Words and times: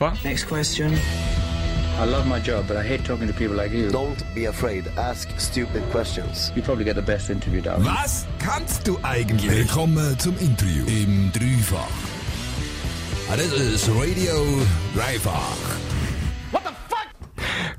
Dreifach. 0.00 0.24
Next 0.24 0.44
question. 0.46 0.98
I 1.98 2.04
love 2.06 2.26
my 2.26 2.40
job, 2.40 2.64
but 2.66 2.76
I 2.78 2.82
hate 2.82 3.04
talking 3.04 3.26
to 3.26 3.34
people 3.34 3.54
like 3.56 3.70
you. 3.72 3.90
Don't 3.90 4.22
be 4.34 4.46
afraid. 4.46 4.84
Ask 4.96 5.28
stupid 5.38 5.82
questions. 5.90 6.50
You 6.56 6.62
probably 6.62 6.84
get 6.84 6.94
the 6.96 7.02
best 7.02 7.28
interview, 7.28 7.60
darling. 7.60 7.84
Was 7.84 8.24
kannst 8.38 8.86
du 8.86 8.98
eigentlich? 9.02 9.50
Willkommen 9.50 10.18
zum 10.18 10.36
Interview 10.38 10.86
im 10.86 11.30
Dreifach. 11.32 11.86
Ah, 13.30 13.36
Das 13.36 13.52
ist 13.52 13.88
Radio 13.90 14.62
Dreifach. 14.94 15.56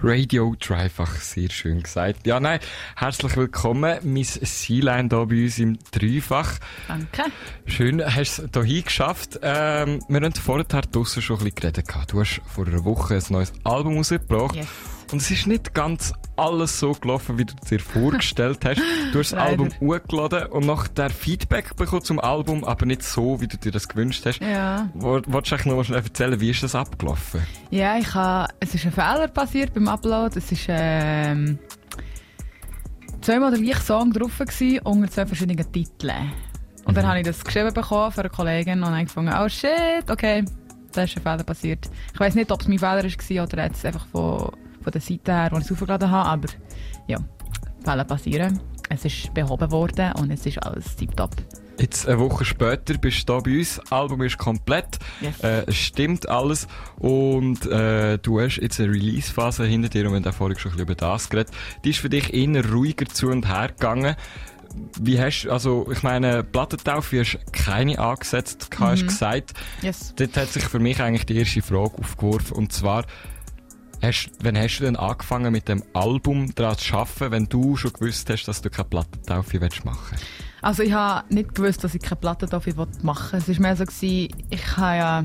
Radio 0.03 0.55
Dreifach, 0.59 1.15
sehr 1.15 1.49
schön 1.51 1.83
gesagt. 1.83 2.25
Ja, 2.25 2.39
nein, 2.39 2.59
herzlich 2.95 3.35
willkommen, 3.37 3.99
Miss 4.01 4.33
Sealine 4.33 5.09
hier 5.09 5.25
bei 5.27 5.43
uns 5.43 5.59
im 5.59 5.77
Dreifach. 5.91 6.53
Danke. 6.87 7.25
Schön, 7.67 8.03
hast 8.03 8.43
du 8.51 8.59
es 8.61 8.65
hier 8.65 8.81
geschafft. 8.81 9.39
Ähm, 9.43 10.01
wir 10.07 10.21
haben 10.21 10.33
vorher 10.33 10.65
draussen 10.65 11.21
schon 11.21 11.37
ein 11.37 11.43
bisschen 11.43 11.73
geredet. 11.73 11.87
Du 12.07 12.19
hast 12.19 12.41
vor 12.47 12.65
einer 12.65 12.83
Woche 12.83 13.15
ein 13.15 13.23
neues 13.29 13.53
Album 13.63 13.97
rausgebracht. 13.97 14.55
Yes. 14.55 14.67
Und 15.11 15.21
es 15.21 15.29
ist 15.29 15.45
nicht 15.47 15.73
ganz 15.73 16.13
alles 16.37 16.79
so 16.79 16.93
gelaufen, 16.93 17.37
wie 17.37 17.45
du 17.45 17.53
dir 17.69 17.79
vorgestellt 17.79 18.63
hast. 18.65 18.81
Du 19.11 19.19
hast 19.19 19.33
das. 19.33 19.39
Album 19.39 19.69
hochgeladen 19.79 20.45
und 20.47 20.65
nach 20.65 20.87
der 20.87 21.09
Feedback 21.09 21.75
bekommen 21.75 22.01
zum 22.03 22.19
Album, 22.19 22.63
aber 22.63 22.85
nicht 22.85 23.03
so, 23.03 23.41
wie 23.41 23.47
du 23.47 23.57
dir 23.57 23.71
das 23.71 23.87
gewünscht 23.87 24.25
hast. 24.25 24.39
Ja. 24.41 24.89
Wo- 24.93 25.21
Wolltest 25.27 25.51
du 25.51 25.55
eigentlich 25.55 25.65
noch 25.65 25.83
schnell 25.83 25.99
erzählen, 26.03 26.39
wie 26.39 26.49
ist 26.49 26.63
das 26.63 26.73
abgelaufen? 26.75 27.41
Ja, 27.69 27.97
ich 27.97 28.13
ha, 28.15 28.47
es 28.59 28.73
ist 28.73 28.85
ein 28.85 28.91
Fehler 28.93 29.27
passiert 29.27 29.73
beim 29.73 29.87
Upload. 29.89 30.39
Es 30.39 30.51
ist 30.51 30.65
ähm, 30.69 31.59
zweimal 33.21 33.51
der 33.51 33.59
gleiche 33.61 33.81
Song 33.81 34.11
drauf 34.13 34.37
gewesen, 34.39 34.79
unter 34.83 35.09
zwei 35.11 35.25
verschiedenen 35.25 35.71
Titeln. 35.71 36.31
Und 36.85 36.97
dann 36.97 37.05
habe 37.07 37.19
ich 37.19 37.25
das 37.25 37.43
geschrieben 37.43 37.73
bekommen 37.73 38.11
von 38.11 38.21
einer 38.23 38.29
Kollegin 38.33 38.81
und 38.81 38.89
habe 38.89 39.03
gefunden, 39.03 39.33
oh 39.39 39.47
shit, 39.47 40.09
okay, 40.09 40.43
da 40.93 41.03
ist 41.03 41.15
ein 41.15 41.21
Fehler 41.21 41.43
passiert. 41.43 41.89
Ich 42.13 42.19
weiß 42.19 42.33
nicht, 42.35 42.51
ob 42.51 42.61
es 42.61 42.67
mein 42.67 42.79
Fehler 42.79 43.03
war 43.03 43.43
oder 43.43 43.63
jetzt 43.65 43.85
einfach 43.85 44.07
von, 44.07 44.51
von 44.81 44.91
der 44.91 45.01
Seite 45.01 45.33
her, 45.33 45.49
wo 45.51 45.57
ich 45.57 45.65
es 45.65 45.71
aufgeladen 45.71 46.09
habe, 46.09 46.29
aber 46.29 46.47
ja, 47.07 47.17
Fehler 47.83 48.03
passieren. 48.03 48.59
Es 48.89 49.05
ist 49.05 49.33
behoben 49.33 49.71
worden 49.71 50.11
und 50.19 50.31
es 50.31 50.45
ist 50.45 50.61
alles 50.61 50.95
tiptop. 50.95 51.31
Jetzt 51.79 52.07
eine 52.07 52.19
Woche 52.19 52.45
später 52.45 52.95
bist 52.97 53.27
du 53.27 53.33
hier 53.33 53.41
bei 53.41 53.57
uns. 53.57 53.77
Das 53.77 53.91
Album 53.91 54.21
ist 54.21 54.37
komplett. 54.37 54.99
Yes. 55.19 55.39
Äh, 55.39 55.63
es 55.65 55.77
stimmt 55.77 56.29
alles. 56.29 56.67
Und 56.99 57.65
äh, 57.65 58.19
du 58.19 58.39
hast 58.39 58.57
jetzt 58.57 58.79
eine 58.79 58.91
Release-Phase 58.91 59.65
hinter 59.65 59.89
dir 59.89 60.05
und 60.05 60.11
wir 60.11 60.17
haben 60.17 60.27
auch 60.27 60.33
vorhin 60.33 60.59
schon 60.59 60.71
ein 60.71 60.77
bisschen 60.77 60.87
über 60.87 60.95
das 60.95 61.29
geredet. 61.29 61.51
Die 61.83 61.89
ist 61.89 61.99
für 61.99 62.09
dich 62.09 62.33
eher 62.33 62.69
ruhiger 62.71 63.05
zu 63.07 63.29
und 63.29 63.47
her 63.47 63.69
gegangen. 63.69 64.15
Wie 64.99 65.19
hast 65.19 65.43
du, 65.43 65.51
also 65.51 65.87
ich 65.91 66.03
meine, 66.03 66.43
Plattentaufe 66.43 67.19
hast 67.19 67.39
keine 67.51 67.97
angesetzt, 67.97 68.69
hast 68.79 69.07
gesagt. 69.07 69.53
Yes. 69.81 70.13
Dort 70.15 70.37
hat 70.37 70.49
sich 70.49 70.63
für 70.63 70.79
mich 70.79 71.01
eigentlich 71.01 71.25
die 71.25 71.37
erste 71.37 71.61
Frage 71.61 71.97
aufgeworfen 71.97 72.57
und 72.57 72.71
zwar, 72.71 73.05
hast, 74.01 74.31
wann 74.41 74.57
hast 74.57 74.79
du 74.79 74.83
denn 74.83 74.95
angefangen 74.95 75.51
mit 75.51 75.67
dem 75.67 75.83
Album 75.93 76.53
daran 76.55 76.77
zu 76.77 76.95
arbeiten, 76.95 77.31
wenn 77.31 77.45
du 77.45 77.75
schon 77.77 77.93
gewusst 77.93 78.29
hast, 78.29 78.45
dass 78.45 78.61
du 78.61 78.69
keine 78.69 78.89
Plattentaufe 78.89 79.61
willst 79.61 79.85
machen 79.85 80.17
Also 80.61 80.83
ich 80.83 80.93
habe 80.93 81.33
nicht 81.33 81.55
gewusst, 81.55 81.83
dass 81.83 81.95
ich 81.95 82.01
keine 82.01 82.17
Platte 82.17 82.45
dafür 82.45 82.87
machen 83.01 83.31
will. 83.33 83.39
Es 83.39 83.49
war 83.49 83.61
mehr 83.61 83.75
so, 83.75 83.85
gewesen, 83.85 84.35
ich 84.49 84.77
habe 84.77 84.97
ja, 84.97 85.23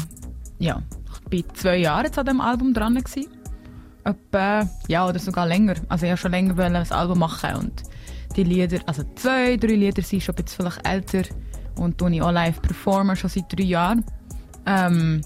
ja, 0.58 0.82
ich 1.12 1.28
bin 1.28 1.44
zwei 1.54 1.78
Jahre 1.78 2.06
jetzt 2.06 2.18
an 2.18 2.26
dem 2.26 2.40
Album 2.40 2.74
dran 2.74 2.94
gewesen. 2.94 3.26
Etwa, 4.04 4.68
ja, 4.88 5.08
oder 5.08 5.18
sogar 5.18 5.46
länger. 5.46 5.74
Also 5.88 6.06
ich 6.06 6.10
wollte 6.10 6.22
schon 6.22 6.30
länger 6.30 6.58
ein 6.58 6.76
Album 6.76 7.18
machen 7.18 7.56
und 7.56 7.82
die 8.36 8.44
Lieder, 8.44 8.78
also 8.86 9.02
zwei, 9.14 9.56
drei 9.56 9.74
Lieder 9.74 10.02
sind 10.02 10.22
schon 10.22 10.36
ein 10.36 10.44
bisschen 10.44 10.84
älter 10.84 11.22
und 11.76 11.98
tue 11.98 12.14
ich 12.14 12.22
auch 12.22 12.30
live 12.30 12.60
performen, 12.62 13.16
schon 13.16 13.30
seit 13.30 13.52
drei 13.52 13.64
Jahren. 13.64 14.04
Ähm, 14.66 15.22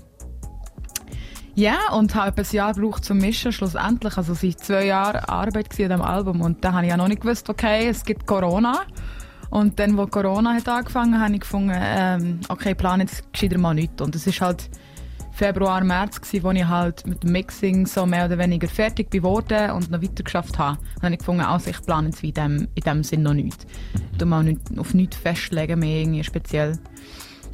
ja, 1.54 1.92
und 1.92 2.14
habe 2.14 2.40
ein 2.40 2.46
Jahr 2.50 2.74
gebraucht 2.74 3.04
zum 3.04 3.18
Mischen, 3.18 3.52
schlussendlich. 3.52 4.16
Also 4.16 4.32
es 4.32 4.42
waren 4.42 4.56
zwei 4.56 4.86
Jahre 4.86 5.28
Arbeit 5.28 5.70
an 5.70 5.76
diesem 5.76 6.02
Album 6.02 6.40
und 6.40 6.64
da 6.64 6.72
habe 6.72 6.84
ich 6.84 6.90
ja 6.90 6.96
noch 6.96 7.08
nicht 7.08 7.22
gewusst, 7.22 7.48
okay, 7.48 7.88
es 7.88 8.04
gibt 8.04 8.26
Corona. 8.26 8.82
Und 9.50 9.80
dann, 9.80 9.96
wo 9.96 10.06
Corona 10.06 10.54
hat 10.54 10.68
angefangen, 10.68 11.20
habe 11.20 11.34
ich 11.34 11.40
gefunden, 11.40 11.74
ähm, 11.76 12.40
okay, 12.48 12.74
plan 12.74 13.00
jetzt 13.00 13.32
gescheiter 13.32 13.58
mal 13.58 13.74
nichts. 13.74 14.00
Und 14.00 14.14
es 14.14 14.26
ist 14.26 14.40
halt 14.40 14.70
Februar, 15.32 15.82
März 15.82 16.20
gewesen, 16.20 16.44
wo 16.44 16.50
ich 16.50 16.66
halt 16.66 17.06
mit 17.06 17.22
dem 17.22 17.32
Mixing 17.32 17.86
so 17.86 18.06
mehr 18.06 18.26
oder 18.26 18.38
weniger 18.38 18.68
fertig 18.68 19.10
geworden 19.10 19.70
und 19.70 19.90
noch 19.90 20.02
weiter 20.02 20.22
geschafft 20.22 20.58
habe. 20.58 20.78
Dann 20.96 21.04
habe 21.04 21.14
ich 21.14 21.18
gefunden, 21.18 21.42
also 21.42 21.70
ich 21.70 21.82
plane 21.82 22.08
jetzt 22.08 22.22
in 22.22 22.34
dem, 22.34 22.68
in 22.74 22.82
dem 22.82 23.02
Sinn 23.02 23.22
noch 23.22 23.34
nichts. 23.34 23.66
Du 24.18 24.26
mal 24.26 24.44
nicht, 24.44 24.60
auf 24.78 24.94
nichts 24.94 25.16
festlegen 25.16 25.80
mehr 25.80 26.02
irgendwie 26.02 26.22
speziell. 26.22 26.78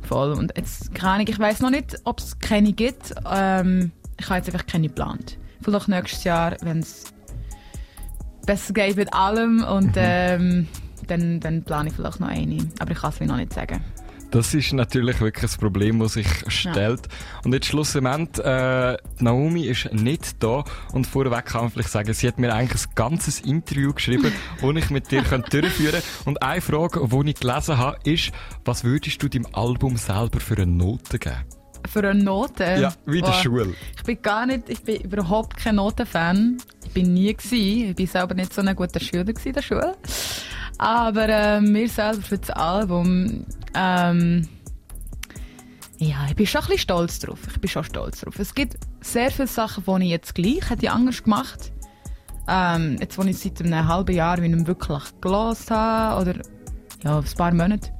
Voll. 0.06 0.32
Und 0.32 0.52
jetzt, 0.56 0.94
keine 0.94 1.12
Ahnung, 1.12 1.26
ich 1.28 1.38
weiss 1.38 1.60
noch 1.60 1.70
nicht, 1.70 1.96
ob 2.04 2.20
es 2.20 2.38
keine 2.38 2.72
gibt. 2.72 3.14
Ähm, 3.30 3.90
ich 4.18 4.26
habe 4.26 4.36
jetzt 4.36 4.48
einfach 4.48 4.66
keine 4.66 4.88
geplant. 4.88 5.38
Vielleicht 5.62 5.88
nächstes 5.88 6.24
Jahr, 6.24 6.56
wenn 6.62 6.78
es 6.78 7.04
besser 8.46 8.72
geht 8.72 8.96
mit 8.96 9.12
allem 9.12 9.64
und 9.64 9.92
ähm, 9.96 10.68
dann, 11.08 11.40
dann 11.40 11.64
plane 11.64 11.88
ich 11.88 11.94
vielleicht 11.94 12.20
noch 12.20 12.28
eine. 12.28 12.58
Aber 12.78 12.92
ich 12.92 12.98
kann 12.98 13.10
es 13.10 13.20
mir 13.20 13.26
noch 13.26 13.36
nicht 13.36 13.52
sagen. 13.52 13.82
Das 14.36 14.52
ist 14.52 14.74
natürlich 14.74 15.18
wirklich 15.22 15.50
ein 15.50 15.58
Problem, 15.58 15.98
das 15.98 16.12
sich 16.12 16.28
stellt. 16.48 17.08
Und 17.42 17.54
jetzt 17.54 17.68
schlussendlich, 17.68 18.44
äh, 18.44 18.98
Naomi 19.18 19.64
ist 19.64 19.90
nicht 19.94 20.42
da. 20.42 20.62
Und 20.92 21.06
vorweg 21.06 21.46
kann 21.46 21.62
man 21.62 21.70
vielleicht 21.70 21.88
sagen, 21.88 22.12
sie 22.12 22.28
hat 22.28 22.38
mir 22.38 22.52
eigentlich 22.52 22.86
ein 22.86 22.94
ganzes 22.94 23.40
Interview 23.40 23.94
geschrieben, 23.94 24.30
das 24.60 24.76
ich 24.76 24.90
mit 24.90 25.10
dir 25.10 25.22
könnte 25.22 25.62
durchführen 25.62 26.02
könnte. 26.02 26.06
Und 26.26 26.42
eine 26.42 26.60
Frage, 26.60 27.08
die 27.08 27.30
ich 27.30 27.36
gelesen 27.36 27.78
habe, 27.78 27.96
ist, 28.04 28.30
was 28.66 28.84
würdest 28.84 29.22
du 29.22 29.30
deinem 29.30 29.46
Album 29.54 29.96
selber 29.96 30.38
für 30.38 30.56
eine 30.56 30.66
Note 30.66 31.18
geben? 31.18 31.36
Für 31.90 32.06
eine 32.06 32.22
Note? 32.22 32.64
Ja, 32.64 32.92
wie 33.06 33.20
in 33.20 33.24
der. 33.24 33.32
Schule. 33.32 33.72
Ich 33.96 34.02
bin 34.02 34.20
gar 34.20 34.44
nicht, 34.44 34.68
ich 34.68 34.82
bin 34.82 35.00
überhaupt 35.00 35.56
kein 35.56 35.76
Notenfan. 35.76 36.58
Ich 36.84 36.90
bin 36.90 37.14
nie 37.14 37.32
gewesen. 37.32 37.90
Ich 37.90 37.96
bin 37.96 38.06
selber 38.06 38.34
nicht 38.34 38.52
so 38.52 38.60
ein 38.60 38.76
guter 38.76 39.00
Schüler 39.00 39.24
in 39.26 39.52
der 39.54 39.62
Schule. 39.62 39.96
Aber 40.78 41.28
äh, 41.28 41.60
mir 41.60 41.88
selber 41.88 42.22
für 42.22 42.38
das 42.38 42.50
Album, 42.50 43.46
ähm, 43.74 44.48
ja, 45.98 46.26
ich 46.28 46.36
bin 46.36 46.46
schon 46.46 46.60
ein 46.60 46.66
bisschen 46.66 46.78
stolz 46.80 47.18
drauf. 47.20 47.38
Ich 47.50 47.60
bin 47.60 47.70
schon 47.70 47.84
stolz 47.84 48.20
drauf. 48.20 48.38
Es 48.38 48.54
gibt 48.54 48.76
sehr 49.00 49.30
viele 49.30 49.48
Sachen, 49.48 49.84
die 49.86 50.04
ich 50.04 50.10
jetzt 50.10 50.34
gleich 50.34 50.68
hätte 50.68 50.84
ich 50.84 50.90
anders 50.90 51.22
gemacht. 51.22 51.72
Ähm, 52.48 52.96
jetzt, 53.00 53.18
wo 53.18 53.22
ich 53.22 53.38
seit 53.38 53.60
einem 53.60 53.88
halben 53.88 54.14
Jahr 54.14 54.40
wie 54.40 54.46
ich 54.46 54.66
wirklich 54.66 55.02
gelesen 55.20 55.70
habe, 55.70 56.22
oder 56.22 56.40
ja, 57.02 57.18
ein 57.18 57.24
paar 57.36 57.52
Monate. 57.52 57.90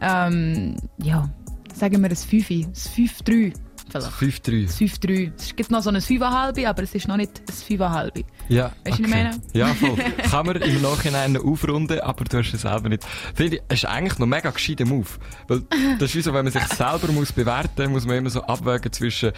Ähm, 0.00 0.76
ja, 0.98 1.30
sagen 1.74 2.02
wir 2.02 2.10
ein 2.10 2.16
5, 2.16 2.50
ein 2.50 2.72
5-3 2.72 3.54
vielleicht. 3.90 4.10
5-3. 4.46 4.66
Das 4.66 4.80
5-3. 4.80 5.32
Es 5.36 5.56
gibt 5.56 5.70
noch 5.70 5.82
so 5.82 5.90
ein 5.90 5.96
5,5, 5.96 6.66
aber 6.66 6.82
es 6.82 6.94
ist 6.94 7.08
noch 7.08 7.16
nicht 7.16 7.32
ein 7.40 7.78
5,5. 7.78 8.24
Ja, 8.48 8.64
Weißt 8.64 8.74
du, 8.84 8.90
was 8.90 8.98
ich 9.00 9.08
meine? 9.08 9.30
Ja, 9.52 9.74
voll. 9.74 9.96
Kann 10.30 10.46
man 10.46 10.56
im 10.56 10.82
Nachhinein 10.82 11.32
noch 11.32 11.44
aufrunden, 11.44 12.00
aber 12.00 12.24
du 12.24 12.38
hast 12.38 12.52
es 12.52 12.62
selber 12.62 12.88
nicht. 12.88 13.04
Finde 13.34 13.56
ich, 13.56 13.62
es 13.68 13.78
ist 13.82 13.84
eigentlich 13.86 14.18
noch 14.18 14.26
mega 14.26 14.50
gescheiter 14.50 14.84
Move. 14.86 15.06
Weil, 15.48 15.62
das 15.98 16.10
ist 16.10 16.16
wie 16.16 16.22
so, 16.22 16.32
wenn 16.34 16.44
man 16.44 16.52
sich 16.52 16.62
selber 16.76 17.12
muss 17.12 17.32
bewerten 17.32 17.92
muss, 17.92 18.06
man 18.06 18.16
immer 18.16 18.30
so 18.30 18.42
abwägen 18.42 18.92
zwischen, 18.92 19.32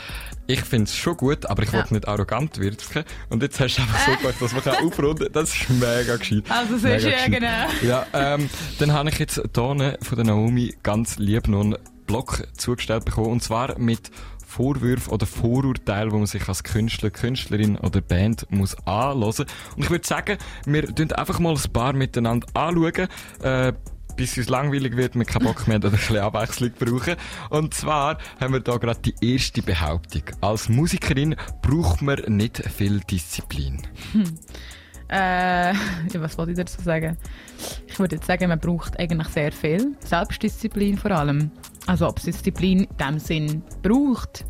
ich 0.46 0.60
finde 0.62 0.84
es 0.84 0.96
schon 0.96 1.16
gut, 1.16 1.46
aber 1.46 1.62
ich 1.62 1.72
will 1.72 1.80
Ja. 1.80 1.86
nicht 1.90 2.08
arrogant 2.08 2.58
wirken. 2.58 3.04
Und 3.28 3.42
jetzt 3.42 3.58
hast 3.60 3.76
du 3.76 3.82
einfach 3.82 3.98
so 4.06 4.16
gemacht, 4.16 4.34
dass 4.40 4.52
man 4.52 4.62
kann 4.62 4.74
aufrunden 4.86 5.24
kann. 5.24 5.32
Das 5.32 5.54
ist 5.54 5.70
mega 5.70 6.16
gescheit. 6.16 6.44
Also, 6.48 6.74
es 6.86 7.04
ist 7.04 7.04
ja 7.04 7.28
genau. 7.28 7.66
Ja, 7.82 8.06
ähm, 8.12 8.48
dann 8.78 8.92
habe 8.92 9.08
ich 9.10 9.19
jetzt 9.19 9.34
hier 9.54 9.98
von 10.00 10.16
der 10.16 10.24
Naomi 10.24 10.74
ganz 10.82 11.19
lieb 11.19 11.48
noch 11.48 11.60
einen 11.60 11.76
Blog 12.06 12.42
zugestellt 12.56 13.04
bekommen. 13.04 13.28
Und 13.28 13.42
zwar 13.42 13.78
mit 13.78 14.10
Vorwürfen 14.52 15.12
oder 15.12 15.24
Vorurteilen, 15.24 16.10
die 16.10 16.16
man 16.16 16.26
sich 16.26 16.46
als 16.46 16.62
Künstler, 16.62 17.10
Künstlerin 17.10 17.76
oder 17.78 18.02
Band 18.02 18.46
muss 18.50 18.76
anhören. 18.86 19.46
Und 19.76 19.82
ich 19.82 19.90
würde 19.90 20.06
sagen, 20.06 20.36
wir 20.66 20.94
tun 20.94 21.10
einfach 21.12 21.38
mal 21.38 21.54
ein 21.54 21.72
paar 21.72 21.94
miteinander 21.94 22.46
anschauen. 22.52 23.08
Äh, 23.42 23.72
bis 24.14 24.36
es 24.36 24.50
langweilig 24.50 24.94
wird, 24.94 25.14
wir 25.14 25.24
keinen 25.24 25.46
Bock 25.46 25.66
mehr 25.66 25.78
oder 25.78 25.88
ein 25.88 25.92
bisschen 25.92 26.18
Abwechslung 26.18 26.70
brauchen. 26.78 27.16
Und 27.48 27.72
zwar 27.72 28.18
haben 28.38 28.52
wir 28.52 28.60
da 28.60 28.76
gerade 28.76 29.00
die 29.00 29.14
erste 29.32 29.62
Behauptung. 29.62 30.22
Als 30.42 30.69
Musikerin 30.69 31.34
braucht 31.62 32.02
man 32.02 32.20
nicht 32.28 32.62
viel 32.76 33.00
Disziplin. 33.00 33.81
Äh, 35.08 35.72
ja, 36.12 36.20
was 36.20 36.37
wollte 36.37 36.52
ich 36.52 36.58
dazu 36.58 36.82
sagen? 36.82 37.16
Ich 37.87 37.99
würde 37.99 38.16
jetzt 38.16 38.26
sagen, 38.26 38.49
man 38.49 38.60
braucht 38.60 39.00
eigentlich 39.00 39.28
sehr 39.28 39.50
viel. 39.50 39.96
Selbstdisziplin 40.00 40.99
vor 40.99 41.12
allem. 41.12 41.50
Also, 41.87 42.08
ob 42.08 42.19
es 42.19 42.25
Disziplin 42.25 42.84
in 42.84 42.96
dem 42.96 43.19
Sinn 43.19 43.62
braucht. 43.82 44.44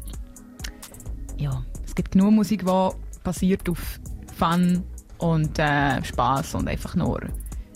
Ja, 1.38 1.64
es 1.84 1.94
gibt 1.94 2.12
genug 2.12 2.32
Musik, 2.32 2.64
die 2.67 2.88
basiert 3.25 3.69
auf 3.69 4.00
Fun 4.37 4.82
und 5.19 5.58
äh, 5.58 6.02
Spaß 6.05 6.56
und 6.56 6.69
einfach 6.69 6.94
nur 6.94 7.20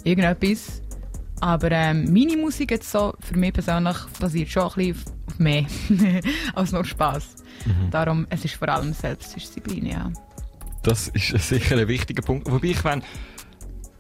irgendetwas. 0.05 0.83
Aber 1.41 1.71
ähm, 1.71 2.13
meine 2.13 2.37
Musik 2.37 2.71
jetzt 2.71 2.91
so, 2.91 3.15
für 3.21 3.37
mich 3.37 3.53
persönlich, 3.53 3.97
basiert 4.19 4.49
schon 4.49 4.63
ein 4.63 4.75
bisschen 4.75 4.97
auf, 5.27 5.39
mehr 5.39 5.67
als 6.55 6.73
nur 6.73 6.85
Spaß. 6.85 7.37
Darum, 7.91 8.27
es 8.31 8.45
ist 8.45 8.55
vor 8.55 8.69
allem 8.69 8.93
Selbstdisziplin, 8.93 9.87
ja. 9.87 10.13
Das 10.83 11.09
ist 11.09 11.49
sicher 11.49 11.77
ein 11.77 11.89
wichtiger 11.89 12.23
Punkt. 12.23 12.51
Wobei 12.51 12.69
ich 12.69 12.85
meine, 12.85 13.03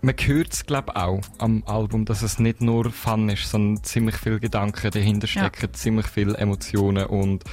man 0.02 0.14
hört 0.19 0.52
es 0.52 0.66
glaube 0.66 0.96
auch 0.96 1.20
am 1.38 1.64
Album, 1.66 2.04
dass 2.04 2.22
es 2.22 2.38
nicht 2.38 2.60
nur 2.60 2.90
Fun 2.90 3.28
ist, 3.28 3.50
sondern 3.50 3.82
ziemlich 3.82 4.16
viele 4.16 4.40
Gedanken 4.40 4.90
dahinter 4.90 5.26
stecken, 5.26 5.72
ziemlich 5.75 6.06
viele 6.06 6.37
Emotionen 6.37 7.06
und 7.06 7.44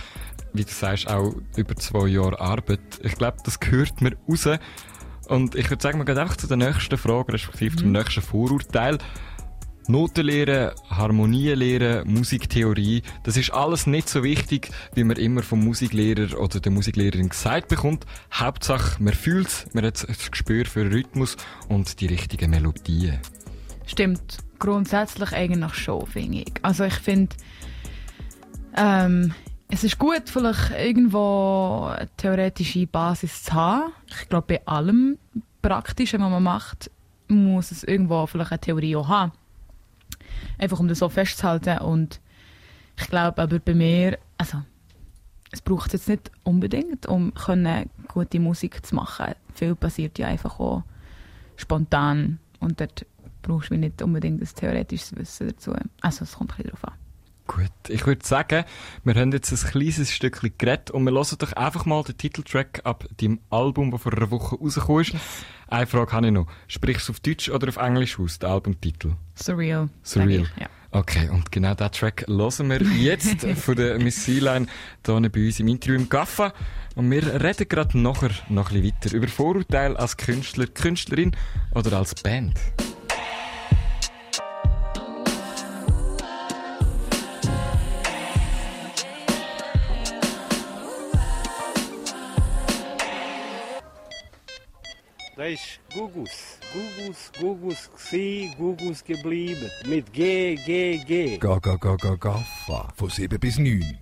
wie 0.54 0.64
du 0.64 0.72
sagst, 0.72 1.08
auch 1.08 1.34
über 1.56 1.76
zwei 1.76 2.08
Jahre 2.08 2.40
Arbeit. 2.40 2.80
Ich 3.02 3.16
glaube, 3.16 3.38
das 3.44 3.60
gehört 3.60 4.02
mir 4.02 4.16
raus. 4.30 4.48
Und 5.28 5.56
ich 5.56 5.70
würde 5.70 5.82
sagen, 5.82 5.98
wir 5.98 6.06
gehen 6.06 6.18
einfach 6.18 6.38
zu 6.38 6.48
der 6.48 6.58
nächsten 6.58 6.98
Frage, 6.98 7.34
respektive 7.34 7.76
zum 7.76 7.92
nächsten 7.92 8.22
Vorurteil. 8.22 8.98
Notenlehre, 9.88 10.76
Harmonielehre, 10.90 12.04
Musiktheorie, 12.06 13.04
das 13.24 13.36
ist 13.36 13.52
alles 13.52 13.86
nicht 13.86 14.08
so 14.08 14.24
wichtig, 14.24 14.70
wie 14.96 15.04
man 15.04 15.18
immer 15.18 15.44
vom 15.44 15.64
Musiklehrer 15.64 16.40
oder 16.40 16.60
der 16.60 16.72
Musiklehrerin 16.72 17.30
gesagt 17.30 17.68
bekommt. 17.68 18.06
Hauptsache, 18.34 19.02
man 19.04 19.14
fühlt 19.14 19.48
es, 19.48 19.68
man 19.74 19.86
hat 19.86 20.08
das 20.08 20.32
Gespür 20.32 20.66
für 20.66 20.90
Rhythmus 20.90 21.36
und 21.68 22.00
die 22.00 22.08
richtigen 22.08 22.52
Melodien. 22.52 23.20
Stimmt, 23.86 24.38
grundsätzlich 24.60 25.34
eigentlich 25.34 25.74
schon, 25.74 26.08
finde 26.08 26.40
ich. 26.40 26.54
Also 26.62 26.86
ich 26.86 26.96
finde, 26.96 27.36
ähm, 28.78 29.34
es 29.70 29.84
ist 29.84 30.00
gut, 30.00 30.24
vielleicht 30.28 30.72
irgendwo 30.72 31.88
eine 31.90 32.10
theoretische 32.16 32.88
Basis 32.88 33.44
zu 33.44 33.54
haben. 33.54 33.92
Ich 34.08 34.30
glaube, 34.30 34.48
bei 34.48 34.66
allem 34.66 35.18
Praktischen, 35.62 36.22
was 36.22 36.30
man 36.30 36.44
macht, 36.44 36.90
muss 37.28 37.72
es 37.72 37.84
irgendwo 37.84 38.26
vielleicht 38.28 38.52
eine 38.52 38.62
Theorie 38.62 38.96
auch 38.96 39.08
haben. 39.08 39.32
Einfach 40.58 40.80
um 40.80 40.88
das 40.88 41.00
so 41.00 41.10
festzuhalten. 41.10 41.80
Und 41.80 42.20
ich 42.98 43.08
glaube 43.08 43.42
aber 43.42 43.60
bei 43.60 43.74
mir, 43.74 44.18
also 44.38 44.62
es 45.52 45.62
braucht 45.62 45.88
es 45.88 45.94
jetzt 45.94 46.10
nicht 46.10 46.32
unbedingt, 46.44 47.06
um 47.06 47.34
können 47.34 47.90
gute 48.08 48.40
Musik 48.40 48.86
zu 48.86 48.96
machen. 48.96 49.36
Viel 49.54 49.76
passiert 49.76 50.18
ja 50.18 50.28
einfach 50.28 50.60
auch 50.60 50.84
spontan 51.58 52.40
und 52.60 52.80
dort 52.80 53.06
brauchst 53.44 53.70
du 53.70 53.76
nicht 53.76 54.02
unbedingt 54.02 54.42
ein 54.42 54.48
theoretisches 54.56 55.16
Wissen 55.16 55.50
dazu. 55.50 55.74
Also 56.02 56.24
es 56.24 56.34
kommt 56.34 56.52
ein 56.54 56.58
bisschen 56.58 56.72
drauf 56.72 56.86
an. 56.86 56.94
Gut, 57.46 57.90
ich 57.90 58.08
würde 58.08 58.26
sagen, 58.26 58.64
wir 59.04 59.16
haben 59.16 59.34
jetzt 59.34 59.52
ein 59.52 59.72
kleines 59.72 60.12
Stückchen 60.12 60.54
geredet 60.58 60.92
und 60.92 61.04
wir 61.04 61.12
hören 61.12 61.38
doch 61.38 61.52
einfach 61.54 61.86
mal 61.86 62.02
den 62.04 62.18
Titeltrack 62.18 62.82
ab 62.86 63.06
deinem 63.18 63.42
Album, 63.50 63.92
das 63.92 64.02
vor 64.02 64.14
einer 64.14 64.32
Woche 64.32 64.56
rausgekommen 64.56 65.02
ist. 65.02 65.16
Eine 65.74 65.88
Frage 65.88 66.12
habe 66.12 66.28
ich 66.28 66.32
noch. 66.32 66.46
Sprichst 66.68 67.08
du 67.08 67.14
auf 67.14 67.20
Deutsch 67.20 67.50
oder 67.50 67.68
auf 67.68 67.78
Englisch 67.78 68.20
aus, 68.20 68.38
den 68.38 68.48
Albumtitel? 68.48 69.14
Surreal. 69.34 69.90
Surreal. 70.04 70.44
ich, 70.44 70.62
Ja. 70.62 70.70
Okay, 70.92 71.30
und 71.30 71.52
genau 71.52 71.74
diesen 71.74 71.92
Track 71.92 72.26
hören 72.28 72.70
wir 72.70 72.80
jetzt 72.80 73.44
von 73.56 73.76
der 73.76 73.98
Miss 73.98 74.24
Sealine 74.24 74.68
hier 75.04 75.30
bei 75.32 75.46
uns 75.48 75.60
im 75.60 75.68
Interview 75.68 75.96
im 75.96 76.10
Gaffa. 76.10 76.54
Und 76.94 77.10
wir 77.10 77.42
reden 77.42 77.68
gerade 77.68 77.98
nachher 77.98 78.30
noch 78.50 78.70
ein 78.70 78.84
bisschen 78.84 78.96
weiter 79.02 79.16
über 79.16 79.28
Vorurteile 79.28 79.98
als 79.98 80.16
Künstler, 80.16 80.68
Künstlerin 80.68 81.36
oder 81.74 81.98
als 81.98 82.14
Band. 82.22 82.54
Das 95.44 95.52
ist 95.52 95.80
Gugus. 95.94 96.58
Gugus, 96.72 97.32
Gugus 97.38 97.90
gsi, 97.98 98.52
Gugus 98.58 99.04
geblieben. 99.04 99.70
Mit 99.86 100.14
G, 100.14 100.56
G, 100.56 101.00
G. 101.00 101.38
Ga, 101.38 101.60
ga, 101.60 101.76
ga, 101.76 101.98
ga, 101.98 102.16
gaffa. 102.16 102.88
Von 102.96 103.10
7 103.10 103.38
bis 103.38 103.60
9. 103.60 103.98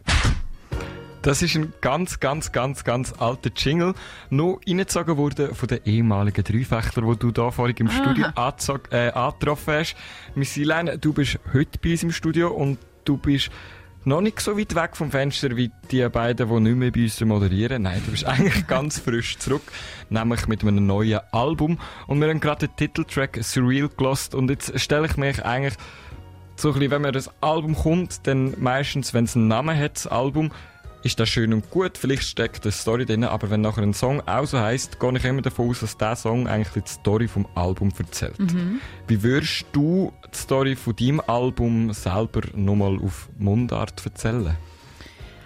Das 1.24 1.42
ist 1.42 1.56
ein 1.56 1.74
ganz, 1.82 2.20
ganz, 2.20 2.52
ganz, 2.52 2.84
ganz 2.84 3.14
alter 3.14 3.50
Jingle. 3.56 3.96
Noch 4.30 4.60
reingezogen 4.68 5.18
worden 5.18 5.56
von 5.56 5.68
den 5.68 5.80
ehemaligen 5.84 6.44
Dreifächter, 6.44 7.02
die 7.02 7.18
du 7.18 7.32
da 7.32 7.50
vorhin 7.50 7.76
im 7.78 7.90
Studio 7.90 8.28
angezog- 8.36 8.92
äh, 8.92 9.10
angetroffen 9.10 9.74
hast. 9.74 9.96
Miss 10.36 10.54
Sealine, 10.54 11.00
du 11.00 11.12
bist 11.12 11.40
heute 11.54 11.80
bei 11.80 11.94
uns 11.94 12.04
im 12.04 12.12
Studio 12.12 12.50
und 12.52 12.78
du 13.04 13.18
bist 13.18 13.50
noch 14.04 14.22
nicht 14.22 14.40
so 14.40 14.58
weit 14.58 14.76
weg 14.76 14.96
vom 14.96 15.12
Fenster 15.12 15.56
wie 15.56 15.72
die 15.92 16.08
beiden, 16.10 16.50
die 16.50 16.60
nicht 16.60 16.78
mehr 16.78 16.92
bei 16.92 17.04
uns 17.04 17.22
moderieren. 17.22 17.84
Nein, 17.84 18.02
du 18.06 18.12
bist 18.12 18.26
eigentlich 18.28 18.68
ganz 18.68 19.00
frisch 19.00 19.38
zurück, 19.38 19.64
nämlich 20.10 20.48
mit 20.48 20.62
einem 20.62 20.86
neuen 20.86 21.20
Album. 21.32 21.80
Und 22.08 22.20
wir 22.20 22.30
haben 22.30 22.40
gerade 22.40 22.68
den 22.68 22.76
Titeltrack 22.76 23.40
Surreal 23.42 23.90
gelost 23.90 24.34
und 24.34 24.50
jetzt 24.50 24.80
stelle 24.80 25.08
ich 25.08 25.18
mich 25.18 25.44
eigentlich 25.46 25.76
so 26.56 26.70
ein 26.70 26.74
bisschen, 26.76 26.92
wenn 26.92 27.02
man 27.02 27.14
das 27.14 27.30
Album 27.42 27.76
kommt, 27.76 28.28
dann 28.28 28.54
meistens, 28.60 29.14
wenn 29.14 29.26
es 29.26 29.36
einen 29.36 29.48
Namen 29.48 29.78
hat, 29.78 29.96
das 29.96 30.08
Album, 30.08 30.52
ist 31.04 31.20
das 31.20 31.30
schön 31.30 31.54
und 31.54 31.70
gut. 31.70 31.98
Vielleicht 31.98 32.24
steckt 32.24 32.64
eine 32.64 32.72
Story 32.72 33.06
drin, 33.06 33.24
aber 33.24 33.50
wenn 33.50 33.62
nachher 33.62 33.84
ein 33.84 33.94
Song 33.94 34.22
auch 34.28 34.46
so 34.46 34.60
heisst, 34.60 35.00
gehe 35.00 35.18
ich 35.18 35.26
immer 35.26 35.42
davon 35.42 35.70
aus, 35.70 35.80
dass 35.80 35.98
der 35.98 36.16
Song 36.16 36.48
eigentlich 36.48 36.84
die 36.84 36.90
Story 36.90 37.28
vom 37.28 37.48
Album 37.56 37.92
erzählt. 37.98 38.36
Wie 39.08 39.24
würdest 39.24 39.66
du 39.72 40.14
die 40.34 40.38
Story 40.38 40.76
von 40.76 40.96
deinem 40.96 41.22
Album 41.22 41.92
selber 41.94 42.42
nochmal 42.56 43.00
auf 43.00 43.30
Mundart 43.38 44.06
erzählen? 44.06 44.56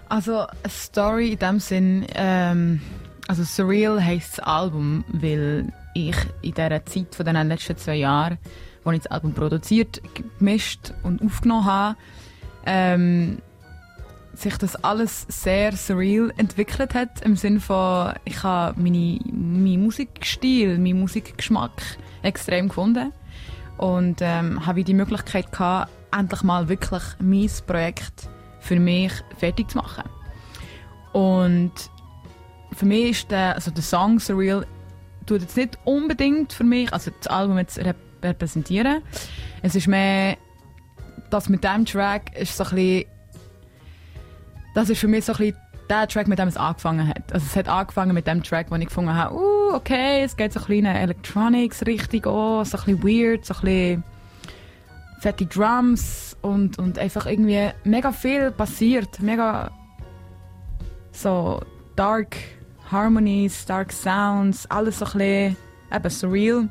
Also, 0.10 0.40
eine 0.40 0.70
Story 0.70 1.32
in 1.32 1.40
dem 1.40 1.60
Sinn, 1.60 2.06
ähm, 2.14 2.82
also 3.28 3.44
Surreal 3.44 4.04
heisst 4.04 4.38
das 4.38 4.46
Album, 4.46 5.04
weil 5.08 5.74
ich 5.96 6.16
in 6.42 6.54
dieser 6.54 6.86
Zeit 6.86 7.16
von 7.16 7.26
den 7.26 7.48
letzten 7.48 7.78
zwei 7.78 7.96
Jahren, 7.96 8.38
wo 8.84 8.92
ich 8.92 9.00
das 9.00 9.08
Album 9.08 9.34
produziert, 9.34 10.02
gemischt 10.38 10.94
und 11.02 11.24
aufgenommen 11.24 11.66
habe, 11.66 11.98
ähm, 12.68 13.40
sich 14.36 14.58
das 14.58 14.76
alles 14.76 15.26
sehr 15.30 15.74
surreal 15.74 16.32
entwickelt 16.38 16.94
hat, 16.94 17.22
im 17.22 17.36
Sinne 17.36 17.60
von, 17.60 18.14
ich 18.26 18.44
habe 18.44 18.80
meine, 18.80 19.20
meinen 19.32 19.84
Musikstil, 19.84 20.78
meinen 20.78 21.00
Musikgeschmack 21.00 21.72
extrem 22.22 22.70
gefunden 22.70 23.12
und 23.78 24.18
ähm, 24.22 24.66
habe 24.66 24.84
die 24.84 24.94
Möglichkeit 24.94 25.52
gehabt, 25.52 25.92
endlich 26.12 26.44
mal 26.44 26.70
wirklich 26.70 27.04
mein 27.20 27.50
Projekt 27.68 28.30
für 28.60 28.80
mich 28.80 29.12
fertig 29.38 29.70
zu 29.70 29.78
machen. 29.78 30.04
Und 31.14 31.72
für 32.74 32.86
mich 32.86 33.12
ist 33.12 33.32
der, 33.32 33.56
also 33.56 33.72
der 33.72 33.84
Song 33.84 34.20
Surreal 34.20 34.66
tut 35.26 35.42
jetzt 35.42 35.58
nicht 35.58 35.78
unbedingt 35.86 36.54
für 36.54 36.64
mich, 36.64 36.92
also 36.92 37.12
das 37.18 37.28
Album 37.28 37.58
jetzt 37.58 37.78
rep 37.80 37.98
repräsentieren. 38.24 39.04
Es 39.62 39.76
ist 39.76 39.88
mehr, 39.88 40.38
das 41.30 41.48
mit 41.48 41.64
dem 41.64 41.86
Track 41.86 42.36
ist 42.36 42.58
so 42.58 42.64
ein 42.64 42.70
bisschen, 42.72 43.06
das 44.76 44.90
ist 44.90 45.00
für 45.00 45.08
mich 45.08 45.26
so 45.26 45.34
ein 45.34 45.38
bisschen 45.38 45.58
der 45.90 46.08
Track, 46.08 46.28
mit 46.28 46.38
dem 46.38 46.48
es 46.48 46.58
angefangen 46.58 47.08
hat. 47.08 47.32
Also 47.32 47.46
es 47.48 47.56
hat 47.56 47.68
angefangen 47.68 48.14
mit 48.14 48.28
dem 48.28 48.44
Track, 48.44 48.68
wo 48.70 48.76
ich 48.76 48.86
gefunden 48.86 49.14
habe, 49.14 49.36
uh, 49.36 49.74
okay, 49.74 50.24
es 50.24 50.36
geht 50.36 50.54
so 50.54 50.60
ein 50.60 50.66
bisschen 50.66 50.80
in 50.80 50.88
eine 50.88 51.00
Electronics-Richtung 51.00 52.26
an, 52.26 52.66
so 52.66 52.78
ein 52.78 52.84
bisschen 52.86 53.04
weird, 53.04 53.46
so 53.46 53.54
ein 53.56 53.62
bisschen 53.62 54.04
fette 55.20 55.46
Drums 55.46 56.36
und, 56.42 56.78
und 56.78 57.00
einfach 57.00 57.26
irgendwie 57.26 57.70
mega 57.84 58.12
viel 58.12 58.52
passiert, 58.52 59.20
mega 59.22 59.72
so 61.12 61.62
dark 61.96 62.36
Harmonies, 62.92 63.66
dark 63.66 63.92
Sounds, 63.92 64.70
alles 64.70 65.00
so 65.00 65.06
ein 65.06 65.12
bisschen 65.14 65.58
eben 65.94 66.10
surreal. 66.10 66.70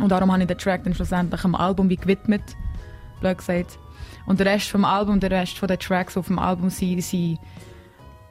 Und 0.00 0.08
darum 0.08 0.30
habe 0.30 0.42
ich 0.42 0.48
den 0.48 0.58
Track 0.58 0.84
dann 0.84 0.94
schlussendlich 0.94 1.44
am 1.44 1.54
Album 1.54 1.88
wie 1.88 1.96
gewidmet, 1.96 2.42
blöd 3.20 3.38
gesagt. 3.38 3.78
Und 4.26 4.40
der 4.40 4.46
Rest 4.46 4.68
vom 4.68 4.84
Album, 4.84 5.20
der 5.20 5.30
Rest 5.30 5.58
von 5.58 5.68
den 5.68 5.78
Tracks 5.78 6.16
auf 6.16 6.26
dem 6.26 6.38
Album 6.38 6.70
sind, 6.70 7.02
sind 7.02 7.38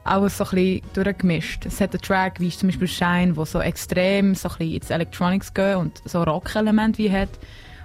auch 0.04 0.28
so 0.28 0.44
ein 0.44 0.50
bisschen 0.50 0.82
durchgemischt. 0.92 1.66
Es 1.66 1.80
hat 1.80 1.92
einen 1.92 2.02
Track 2.02 2.40
wie 2.40 2.50
zum 2.50 2.68
Beispiel 2.68 2.88
Shine, 2.88 3.36
wo 3.36 3.44
so 3.44 3.60
extrem 3.60 4.34
so 4.34 4.48
ein 4.48 4.56
bisschen 4.58 4.74
ins 4.74 4.90
Electronics 4.90 5.54
gehen 5.54 5.76
und 5.76 6.02
so 6.04 6.22
Rock-Element 6.22 6.98
wie 6.98 7.10
hat. 7.10 7.30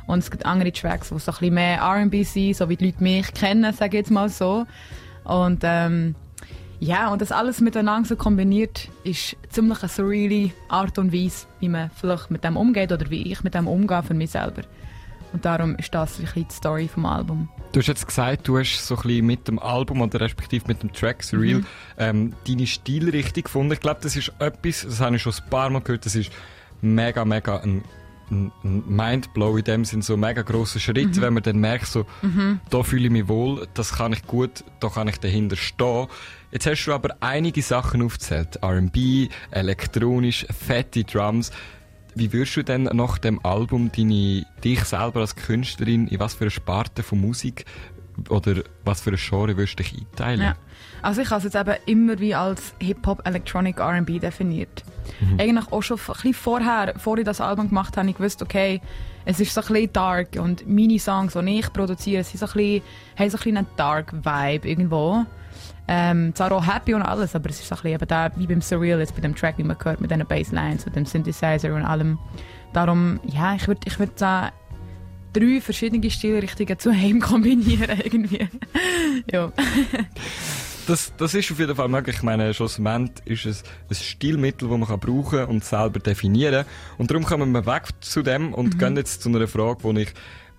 Und 0.08 0.20
es 0.20 0.32
gibt 0.32 0.46
andere 0.46 0.72
Tracks, 0.72 1.10
die 1.10 1.20
so 1.20 1.32
ein 1.32 1.38
bisschen 1.38 1.54
mehr 1.54 1.78
R&B 1.78 2.24
sind, 2.24 2.56
so 2.56 2.68
wie 2.68 2.76
die 2.76 2.88
Leute 2.88 3.04
mich 3.04 3.34
kennen, 3.34 3.72
sage 3.74 3.98
ich 3.98 4.02
jetzt 4.02 4.12
mal 4.12 4.28
so. 4.28 4.66
Und 5.24 5.62
ähm, 5.64 6.16
ja, 6.80 7.10
und 7.10 7.22
das 7.22 7.32
alles 7.32 7.62
miteinander 7.62 8.08
so 8.08 8.16
kombiniert, 8.16 8.88
ist 9.04 9.36
ziemlich 9.50 9.80
eine 9.82 9.90
surreale 9.90 10.52
Art 10.68 10.98
und 10.98 11.14
Weise, 11.14 11.46
wie 11.60 11.70
man 11.70 11.92
vielleicht 11.92 12.32
mit 12.32 12.44
dem 12.44 12.58
umgeht 12.58 12.92
oder 12.92 13.10
wie 13.10 13.32
ich 13.32 13.44
mit 13.44 13.54
dem 13.54 13.68
umgehe 13.68 14.02
für 14.02 14.14
mich 14.14 14.32
selber. 14.32 14.64
Und 15.32 15.46
darum 15.46 15.76
ist 15.76 15.94
das 15.94 16.20
ein 16.20 16.26
bisschen 16.26 16.48
die 16.48 16.54
Story 16.54 16.88
vom 16.88 17.06
Album. 17.06 17.50
Du 17.72 17.80
hast 17.80 17.88
jetzt 17.88 18.08
gesagt, 18.08 18.48
du 18.48 18.58
hast 18.58 18.86
so 18.86 18.96
ein 18.96 19.02
bisschen 19.04 19.26
mit 19.26 19.48
dem 19.48 19.60
Album 19.60 20.02
oder 20.02 20.20
respektive 20.20 20.66
mit 20.68 20.82
dem 20.82 20.92
Track 20.92 21.24
Surreal 21.24 21.64
ähm, 21.98 22.34
deine 22.48 22.66
Stilrichtung 22.66 23.44
gefunden. 23.44 23.74
Ich 23.74 23.80
glaube, 23.80 24.00
das 24.02 24.16
ist 24.16 24.32
etwas, 24.40 24.84
das 24.84 25.00
habe 25.00 25.16
ich 25.16 25.22
schon 25.22 25.34
ein 25.34 25.50
paar 25.50 25.70
Mal 25.70 25.82
gehört, 25.82 26.06
das 26.06 26.16
ist 26.16 26.32
mega, 26.82 27.26
mega 27.26 27.58
ein, 27.58 27.84
ein, 28.32 28.52
ein 28.64 28.84
Mindblow 28.88 29.58
in 29.58 29.64
dem 29.64 29.86
Sinn, 29.86 30.02
so 30.02 30.14
ein 30.14 30.20
mega 30.20 30.42
grosser 30.42 30.80
Schritt, 30.80 31.22
wenn 31.22 31.34
man 31.34 31.44
dann 31.44 31.58
merkt, 31.58 31.88
so, 31.88 32.06
da 32.70 32.84
fühle 32.84 33.06
ich 33.06 33.12
mich 33.12 33.28
wohl, 33.28 33.68
das 33.76 33.94
kann 33.94 34.14
ich 34.14 34.26
gut, 34.26 34.64
da 34.80 34.90
kann 34.90 35.08
ich 35.08 35.20
dahinter 35.20 35.56
stehen. 35.56 36.08
Jetzt 36.52 36.66
hast 36.66 36.86
du 36.86 36.94
aber 36.94 37.16
einige 37.20 37.62
Sachen 37.62 38.02
aufgezählt. 38.02 38.58
R&B, 38.64 39.30
elektronisch, 39.52 40.48
fette 40.50 41.04
Drums. 41.04 41.52
Wie 42.20 42.34
würdest 42.34 42.58
du 42.58 42.64
denn 42.64 42.84
nach 42.84 43.18
dem 43.18 43.40
Album 43.46 43.94
deine, 43.96 44.46
dich 44.62 44.84
selber 44.84 45.22
als 45.22 45.38
Künstlerin 45.38 46.10
in 46.10 46.20
was 46.20 46.34
für 46.34 46.42
eine 46.42 46.52
Sparte 46.52 47.02
von 47.02 47.22
Musik 47.22 47.64
oder 48.28 48.56
was 48.84 49.00
für 49.00 49.12
ein 49.12 49.16
Genre 49.16 49.56
würdest 49.56 49.80
du 49.80 49.84
dich 49.84 49.94
einteilen? 49.98 50.42
Ja. 50.42 50.56
Also 51.02 51.22
ich 51.22 51.30
habe 51.30 51.38
es 51.38 51.54
jetzt 51.54 51.56
eben 51.56 51.80
immer 51.86 52.20
wie 52.20 52.36
als 52.36 52.74
Hip-Hop, 52.82 53.26
Electronic, 53.26 53.80
R&B 53.80 54.20
definiert. 54.20 54.84
Eigentlich 55.38 55.72
auch 55.72 55.82
schon 55.82 55.98
ein 55.98 56.14
bisschen 56.14 56.34
vorher, 56.34 56.94
bevor 56.94 57.18
ich 57.18 57.26
das 57.26 57.42
Album 57.42 57.70
gemacht 57.70 57.98
habe, 57.98 58.10
ich 58.10 58.16
gewusst, 58.16 58.42
okay, 58.42 58.82
es 59.26 59.40
ist 59.40 59.54
so 59.54 59.62
ein 59.62 59.68
bisschen 59.68 59.94
dark 59.94 60.36
und 60.40 60.68
meine 60.68 61.00
Songs, 61.00 61.34
die 61.34 61.60
ich 61.60 61.72
produziere, 61.74 62.24
sind 62.24 62.40
so 62.40 62.46
ein 62.48 62.54
bisschen, 62.54 62.82
haben 63.18 63.30
so 63.30 63.38
ein 63.38 63.44
bisschen 63.44 63.58
einen 63.58 63.68
dark 63.76 64.14
Vibe 64.14 64.68
irgendwo. 64.68 65.26
Ähm, 65.88 66.36
zwar 66.36 66.52
auch 66.52 66.66
happy 66.66 66.94
und 66.94 67.02
alles, 67.02 67.36
aber 67.36 67.50
es 67.50 67.60
ist 67.60 67.68
so 67.68 67.76
ein 67.76 67.82
bisschen 67.82 67.96
eben 67.96 68.08
da, 68.08 68.30
wie 68.36 68.46
beim 68.46 68.62
Surreal, 68.62 69.00
jetzt 69.00 69.16
bei 69.16 69.22
dem 69.22 69.36
Track, 69.36 69.58
wie 69.58 69.64
man 69.64 69.76
hört, 69.84 70.00
mit 70.00 70.12
diesen 70.12 70.26
Basslines 70.26 70.86
und 70.86 70.96
dem 70.96 71.06
Synthesizer 71.06 71.74
und 71.74 71.84
allem. 71.84 72.20
Darum, 72.74 73.20
ja, 73.26 73.56
ich 73.56 73.68
würde 73.68 73.82
ich 73.86 73.98
würd 73.98 74.12
da 74.18 74.52
drei 75.34 75.60
verschiedene 75.62 76.10
Stilrichtungen 76.10 76.78
zu 76.78 76.90
einem 76.92 77.20
kombinieren 77.20 78.00
irgendwie. 78.04 78.48
ja. 79.32 79.52
Das, 80.90 81.14
das 81.18 81.36
ist 81.36 81.52
auf 81.52 81.60
jeden 81.60 81.76
Fall 81.76 81.88
möglich. 81.88 82.16
Ich 82.16 82.24
meine, 82.24 82.52
schlussendlich 82.52 83.46
ist 83.46 83.64
es 83.64 83.64
ein 83.92 84.04
Stilmittel, 84.04 84.68
das 84.68 84.78
man 84.80 84.88
kann 84.88 85.00
brauchen 85.00 85.46
und 85.46 85.64
selber 85.64 86.00
definieren 86.00 86.66
Und 86.98 87.12
darum 87.12 87.26
kommen 87.26 87.52
wir 87.52 87.68
weg 87.68 87.90
zu 88.00 88.24
dem 88.24 88.56
und 88.56 88.80
gehen 88.80 88.98
jetzt 88.98 89.22
zu 89.22 89.30
einer 89.30 89.48
Frage, 89.48 89.94
die 89.94 90.02
ich 90.02 90.14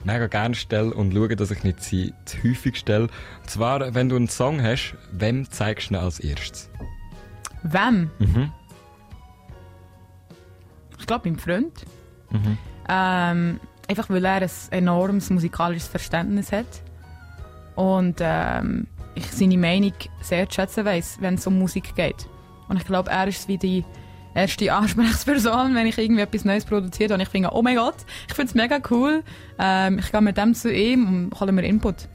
mega 0.05 0.29
gerne 0.29 0.55
stelle 0.55 0.95
und 0.95 1.13
schaue, 1.13 1.35
dass 1.35 1.51
ich 1.51 1.65
nicht 1.65 1.83
sie 1.83 2.15
zu 2.27 2.45
häufig 2.45 2.77
stelle. 2.77 3.09
Und 3.41 3.51
zwar, 3.51 3.93
wenn 3.93 4.09
du 4.09 4.15
einen 4.15 4.29
Song 4.29 4.63
hast, 4.63 4.95
wem 5.11 5.51
zeigst 5.51 5.91
du 5.91 5.95
ihn 5.95 6.01
als 6.01 6.21
erstes? 6.21 6.71
Wem? 7.65 8.13
Mhm. 8.21 8.53
Ich 10.97 11.07
glaube, 11.09 11.29
meinem 11.29 11.41
Freund. 11.41 11.87
Ähm, 12.89 13.59
einfach 13.89 14.09
weil 14.09 14.25
er 14.25 14.43
ein 14.43 14.51
enormes 14.71 15.29
musikalisches 15.29 15.89
Verständnis 15.89 16.53
hat. 16.53 16.83
Und 17.75 18.19
ähm, 18.21 18.87
ich 19.15 19.27
seine 19.27 19.59
Meinung 19.59 19.93
sehr 20.21 20.49
zu 20.49 20.57
schätzen 20.57 20.85
weiss, 20.85 21.19
wenn 21.21 21.35
es 21.35 21.47
um 21.47 21.59
Musik 21.59 21.95
geht. 21.95 22.27
Und 22.69 22.77
ich 22.77 22.85
glaube, 22.85 23.11
er 23.11 23.27
ist 23.27 23.49
wie 23.49 23.59
die 23.59 23.85
erste 24.35 24.73
Ansprechperson, 24.73 25.75
wenn 25.75 25.87
ich 25.87 25.99
irgendwie 25.99 26.23
etwas 26.23 26.45
Neues 26.45 26.65
produziere 26.65 27.15
und 27.15 27.21
ich 27.21 27.29
finde, 27.29 27.51
oh 27.53 27.63
mein 27.63 27.77
Gott, 27.77 27.97
ich 28.29 28.35
finde 28.35 28.49
es 28.49 28.55
mega 28.55 28.79
cool. 28.91 29.23
Ähm, 29.59 29.99
ich 29.99 30.11
gehe 30.13 30.21
mit 30.21 30.37
dem 30.37 30.55
zu 30.55 30.73
ihm 30.73 31.07
und 31.31 31.41
hole 31.41 31.53
mir 31.53 31.65
Input. 31.65 32.09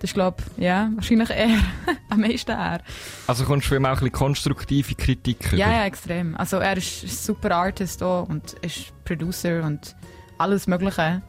Das 0.00 0.10
ist, 0.10 0.14
glaube 0.14 0.38
ich, 0.56 0.64
ja, 0.64 0.90
wahrscheinlich 0.94 1.28
er. 1.28 1.58
Am 2.08 2.20
meisten 2.20 2.52
er. 2.52 2.80
Also 3.26 3.44
kommst 3.44 3.70
du 3.70 3.74
ihm 3.74 3.84
auch 3.84 3.90
ein 3.90 3.94
bisschen 3.96 4.12
konstruktive 4.12 4.94
Kritik 4.94 5.52
Ja, 5.52 5.70
ja, 5.70 5.84
extrem. 5.84 6.34
Also 6.36 6.56
er 6.56 6.76
ist 6.78 7.02
ein 7.02 7.08
super 7.08 7.54
Artist 7.54 8.02
auch 8.02 8.26
und 8.26 8.54
ist 8.62 8.92
Producer 9.04 9.62
und 9.62 9.94
alles 10.38 10.66
Mögliche. 10.66 11.20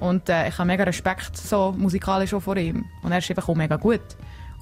Und 0.00 0.28
äh, 0.28 0.48
ich 0.48 0.58
habe 0.58 0.66
mega 0.66 0.84
Respekt 0.84 1.36
so 1.36 1.72
musikalisch 1.76 2.34
auch 2.34 2.40
vor 2.40 2.56
ihm. 2.56 2.84
Und 3.02 3.12
er 3.12 3.18
ist 3.18 3.30
einfach 3.30 3.48
auch 3.48 3.54
mega 3.54 3.76
gut. 3.76 4.00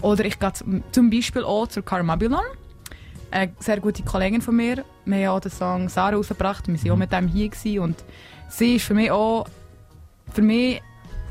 Oder 0.03 0.25
ich 0.25 0.39
gehe 0.39 0.53
zum- 0.93 1.11
Beispiel 1.11 1.45
auch 1.45 1.67
zur 1.69 1.85
Carmabulon. 1.85 2.41
Eine 3.31 3.53
sehr 3.59 3.81
gute 3.81 4.03
Kollegin 4.03 4.43
von 4.43 4.55
mir. 4.57 4.85
Wir 5.05 5.29
haben 5.29 5.37
auch 5.37 5.41
den 5.41 5.51
Song 5.51 5.89
Sarah 5.89 6.17
rausgebracht. 6.17 6.69
Wir 6.69 6.77
waren 6.83 6.91
auch 6.93 6.97
mit 6.97 7.13
dem 7.13 7.27
hier. 7.29 7.49
Gewesen. 7.49 7.79
Und 7.81 8.05
sie 8.49 8.77
ist 8.77 8.85
für 8.85 8.95
mich 8.95 9.11
auch 9.11 9.47
für 10.33 10.43
mich 10.43 10.81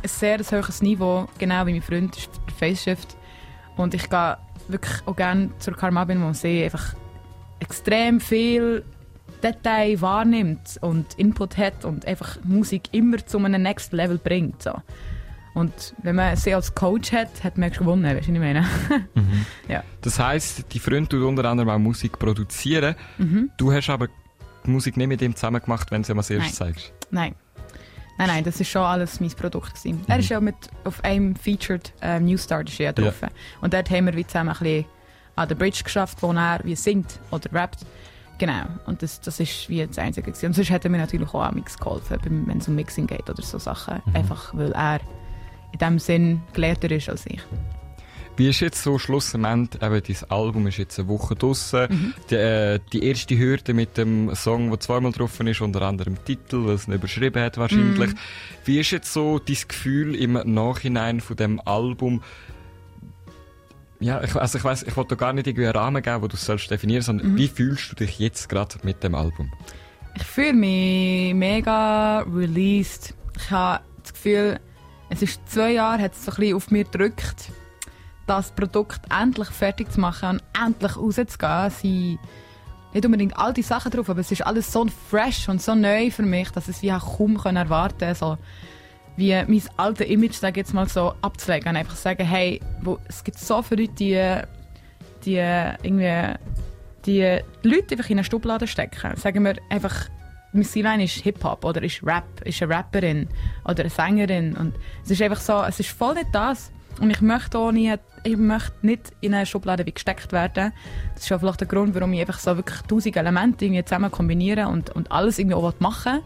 ein 0.01 0.09
sehr 0.09 0.39
hohes 0.39 0.81
Niveau, 0.81 1.27
genau 1.37 1.65
wie 1.65 1.73
mein 1.73 1.81
Freund 1.81 2.15
der 2.47 2.55
Faceshift. 2.55 3.15
Und 3.77 3.93
ich 3.93 4.09
gehe 4.09 4.37
wirklich 4.67 4.95
auch 5.05 5.15
gerne 5.15 5.49
zur 5.59 5.75
Carmabin, 5.75 6.21
wo 6.23 6.33
sie 6.33 6.63
einfach 6.65 6.93
extrem 7.59 8.19
viel 8.19 8.83
Detail 9.43 9.99
wahrnimmt 10.01 10.77
und 10.81 11.13
Input 11.15 11.57
hat 11.57 11.85
und 11.85 12.05
einfach 12.05 12.37
Musik 12.43 12.83
immer 12.91 13.25
zu 13.25 13.37
einem 13.39 13.61
Next 13.61 13.91
Level 13.93 14.17
bringt. 14.17 14.63
So. 14.63 14.73
Und 15.53 15.93
wenn 16.01 16.15
man 16.15 16.35
sie 16.35 16.53
als 16.53 16.73
Coach 16.73 17.11
hat, 17.11 17.43
hat 17.43 17.57
man 17.57 17.69
gewonnen, 17.69 18.03
weißt 18.03 18.27
du, 18.27 18.31
was 18.31 18.35
ich 18.35 18.39
meine? 18.39 18.65
Das 20.01 20.19
heisst, 20.19 20.73
die 20.73 20.79
Freund 20.79 21.09
tut 21.09 21.23
unter 21.23 21.45
anderem 21.45 21.69
auch 21.69 21.79
Musik 21.79 22.19
produzieren. 22.19 22.95
Mhm. 23.17 23.51
Du 23.57 23.71
hast 23.71 23.89
aber 23.89 24.09
die 24.65 24.69
Musik 24.69 24.97
nicht 24.97 25.07
mit 25.07 25.21
ihm 25.21 25.33
zusammen 25.33 25.61
gemacht, 25.61 25.91
wenn 25.91 26.01
du 26.01 26.07
sie 26.07 26.11
ihm 26.11 26.17
als 26.17 26.29
erstes 26.29 26.55
zeigst. 26.55 26.93
Nein. 27.09 27.35
Nein, 28.17 28.27
nein, 28.27 28.43
das 28.43 28.59
ist 28.59 28.69
schon 28.69 28.83
alles 28.83 29.19
mein 29.19 29.31
Produkt. 29.31 29.75
Gewesen. 29.75 30.01
Er 30.07 30.19
ist 30.19 30.29
ja 30.29 30.39
mit 30.39 30.55
auf 30.83 31.03
einem 31.03 31.35
Featured 31.35 31.93
äh, 32.01 32.19
Newstar 32.19 32.63
ja 32.65 32.91
drauf. 32.91 33.21
Und 33.61 33.73
dort 33.73 33.89
haben 33.89 34.05
wir 34.05 34.15
wie 34.15 34.27
zusammen 34.27 34.49
ein 34.49 34.57
bisschen 34.59 34.85
an 35.35 35.47
der 35.47 35.55
Bridge 35.55 35.81
geschafft, 35.83 36.21
wo 36.21 36.31
er 36.31 36.59
wie 36.63 36.75
singt 36.75 37.19
oder 37.31 37.51
rappt. 37.53 37.85
Genau. 38.43 38.63
Und 38.87 39.01
das, 39.01 39.21
das 39.21 39.39
ist 39.39 39.69
wie 39.69 39.87
das 39.87 39.97
Einzige. 39.97 40.29
Gewesen. 40.29 40.47
Und 40.47 40.53
sonst 40.53 40.69
hat 40.69 40.83
er 40.83 40.91
mir 40.91 40.97
natürlich 40.97 41.33
auch 41.33 41.49
Mix 41.53 41.77
geholfen, 41.77 42.43
wenn 42.45 42.57
es 42.57 42.67
um 42.67 42.75
Mixing 42.75 43.07
geht 43.07 43.29
oder 43.29 43.41
so 43.41 43.57
Sachen. 43.57 44.01
Einfach 44.13 44.53
weil 44.53 44.73
er 44.73 44.99
in 45.71 45.79
dem 45.79 45.97
Sinn 45.97 46.41
gelehrter 46.51 46.91
ist 46.91 47.07
als 47.07 47.25
ich. 47.25 47.39
Wie 48.35 48.49
ist 48.49 48.59
jetzt 48.59 48.83
so 48.83 48.99
schlussendlich, 48.99 49.81
eben 49.81 50.01
dein 50.05 50.29
Album 50.29 50.67
ist 50.67 50.77
jetzt 50.77 50.99
eine 50.99 51.07
Woche 51.07 51.35
draussen. 51.35 51.87
Mhm. 51.89 52.13
Die, 52.31 52.35
äh, 52.35 52.79
die 52.91 53.07
erste 53.07 53.37
Hürde 53.37 53.73
mit 53.73 53.95
dem 53.95 54.35
Song, 54.35 54.71
der 54.71 54.81
zweimal 54.81 55.13
drauf 55.13 55.39
ist, 55.39 55.61
unter 55.61 55.83
anderem 55.83 56.21
Titel, 56.25 56.65
weil 56.65 56.75
es 56.75 56.85
ihn 56.85 56.95
überschrieben 56.95 57.41
hat 57.41 57.57
wahrscheinlich. 57.57 58.11
Mhm. 58.11 58.17
Wie 58.65 58.77
ist 58.77 58.91
jetzt 58.91 59.13
so 59.13 59.39
dein 59.39 59.55
Gefühl 59.65 60.15
im 60.15 60.33
Nachhinein 60.33 61.21
von 61.21 61.37
dem 61.37 61.61
Album? 61.63 62.21
Ja, 64.03 64.21
ich, 64.23 64.35
also 64.35 64.57
ich 64.57 64.63
weiss, 64.63 64.83
ich 64.83 64.95
wollte 64.97 65.15
gar 65.15 65.33
nicht 65.33 65.47
irgendwie 65.47 65.65
einen 65.67 65.75
Rahmen 65.75 66.01
geben, 66.03 66.21
wo 66.21 66.27
du 66.27 66.35
es 66.35 66.45
sollst 66.45 66.69
definieren, 66.69 67.01
sondern 67.01 67.31
Mhm. 67.33 67.37
wie 67.37 67.47
fühlst 67.47 67.91
du 67.91 67.95
dich 67.95 68.19
jetzt 68.19 68.49
gerade 68.49 68.75
mit 68.83 69.03
dem 69.03 69.15
Album? 69.15 69.51
Ich 70.15 70.23
fühle 70.23 70.53
mich 70.53 71.33
mega 71.33 72.19
released. 72.21 73.13
Ich 73.37 73.49
habe 73.49 73.83
das 74.03 74.13
Gefühl, 74.13 74.59
es 75.09 75.21
ist 75.21 75.41
zwei 75.49 75.71
Jahre, 75.71 76.01
hat 76.01 76.13
es 76.13 76.25
so 76.25 76.31
ein 76.31 76.35
bisschen 76.37 76.55
auf 76.57 76.69
mir 76.71 76.83
gedrückt, 76.83 77.49
das 78.27 78.51
Produkt 78.51 79.01
endlich 79.09 79.49
fertig 79.49 79.91
zu 79.91 79.99
machen 79.99 80.39
und 80.39 80.41
endlich 80.67 80.97
rauszugehen. 80.97 81.69
Sind 81.71 82.19
nicht 82.93 83.05
unbedingt 83.05 83.37
alte 83.37 83.63
Sachen 83.63 83.91
drauf, 83.91 84.09
aber 84.09 84.19
es 84.19 84.31
ist 84.31 84.45
alles 84.45 84.71
so 84.71 84.85
fresh 85.09 85.49
und 85.49 85.61
so 85.61 85.73
neu 85.75 86.11
für 86.11 86.23
mich, 86.23 86.49
dass 86.51 86.67
es 86.67 86.81
wie 86.81 86.89
kaum 86.89 87.37
erwarten 87.37 88.13
so 88.15 88.37
wie 89.15 89.33
mein 89.33 89.61
altes 89.77 90.07
Image, 90.07 90.33
sag 90.33 90.51
ich 90.51 90.57
jetzt 90.57 90.73
mal 90.73 90.87
so, 90.87 91.13
abzulegen 91.21 91.69
und 91.69 91.77
einfach 91.77 91.95
sagen, 91.95 92.25
hey, 92.25 92.59
wo, 92.81 92.97
es 93.07 93.23
gibt 93.23 93.37
so 93.37 93.61
viele 93.61 93.83
Leute, 93.83 93.93
die, 93.93 94.39
die 95.25 95.35
irgendwie 95.35 96.35
die 97.05 97.39
Leute 97.63 97.95
einfach 97.95 98.09
in 98.09 98.17
eine 98.17 98.23
Schublade 98.23 98.67
stecken. 98.67 99.15
Sagen 99.17 99.43
wir 99.43 99.55
einfach, 99.69 100.09
Miss 100.53 100.75
Line 100.75 101.03
ist 101.03 101.15
Hip-Hop 101.15 101.65
oder 101.65 101.81
ist 101.81 102.03
Rap, 102.03 102.41
ist 102.45 102.61
eine 102.61 102.75
Rapperin 102.75 103.27
oder 103.65 103.81
eine 103.81 103.89
Sängerin. 103.89 104.55
Und 104.55 104.75
es 105.03 105.11
ist 105.11 105.21
einfach 105.21 105.41
so, 105.41 105.63
es 105.63 105.79
ist 105.79 105.89
voll 105.89 106.13
nicht 106.13 106.27
das. 106.31 106.71
Und 107.01 107.09
ich 107.09 107.21
möchte 107.21 107.57
auch 107.57 107.71
nie, 107.71 107.93
ich 108.23 108.37
möchte 108.37 108.73
nicht 108.83 109.11
in 109.21 109.33
eine 109.33 109.45
Schublade 109.45 109.85
wie 109.85 109.91
gesteckt 109.91 110.31
werden. 110.31 110.71
Das 111.15 111.23
ist 111.23 111.31
auch 111.31 111.39
vielleicht 111.39 111.61
der 111.61 111.67
Grund, 111.67 111.95
warum 111.95 112.13
ich 112.13 112.21
einfach 112.21 112.39
so 112.39 112.55
wirklich 112.55 112.79
tausend 112.81 113.17
Elemente 113.17 113.65
irgendwie 113.65 113.83
zusammen 113.83 114.11
kombiniere 114.11 114.67
und, 114.67 114.91
und 114.91 115.11
alles 115.11 115.39
irgendwie 115.39 115.55
auch 115.55 115.73
machen 115.79 116.13
will. 116.13 116.23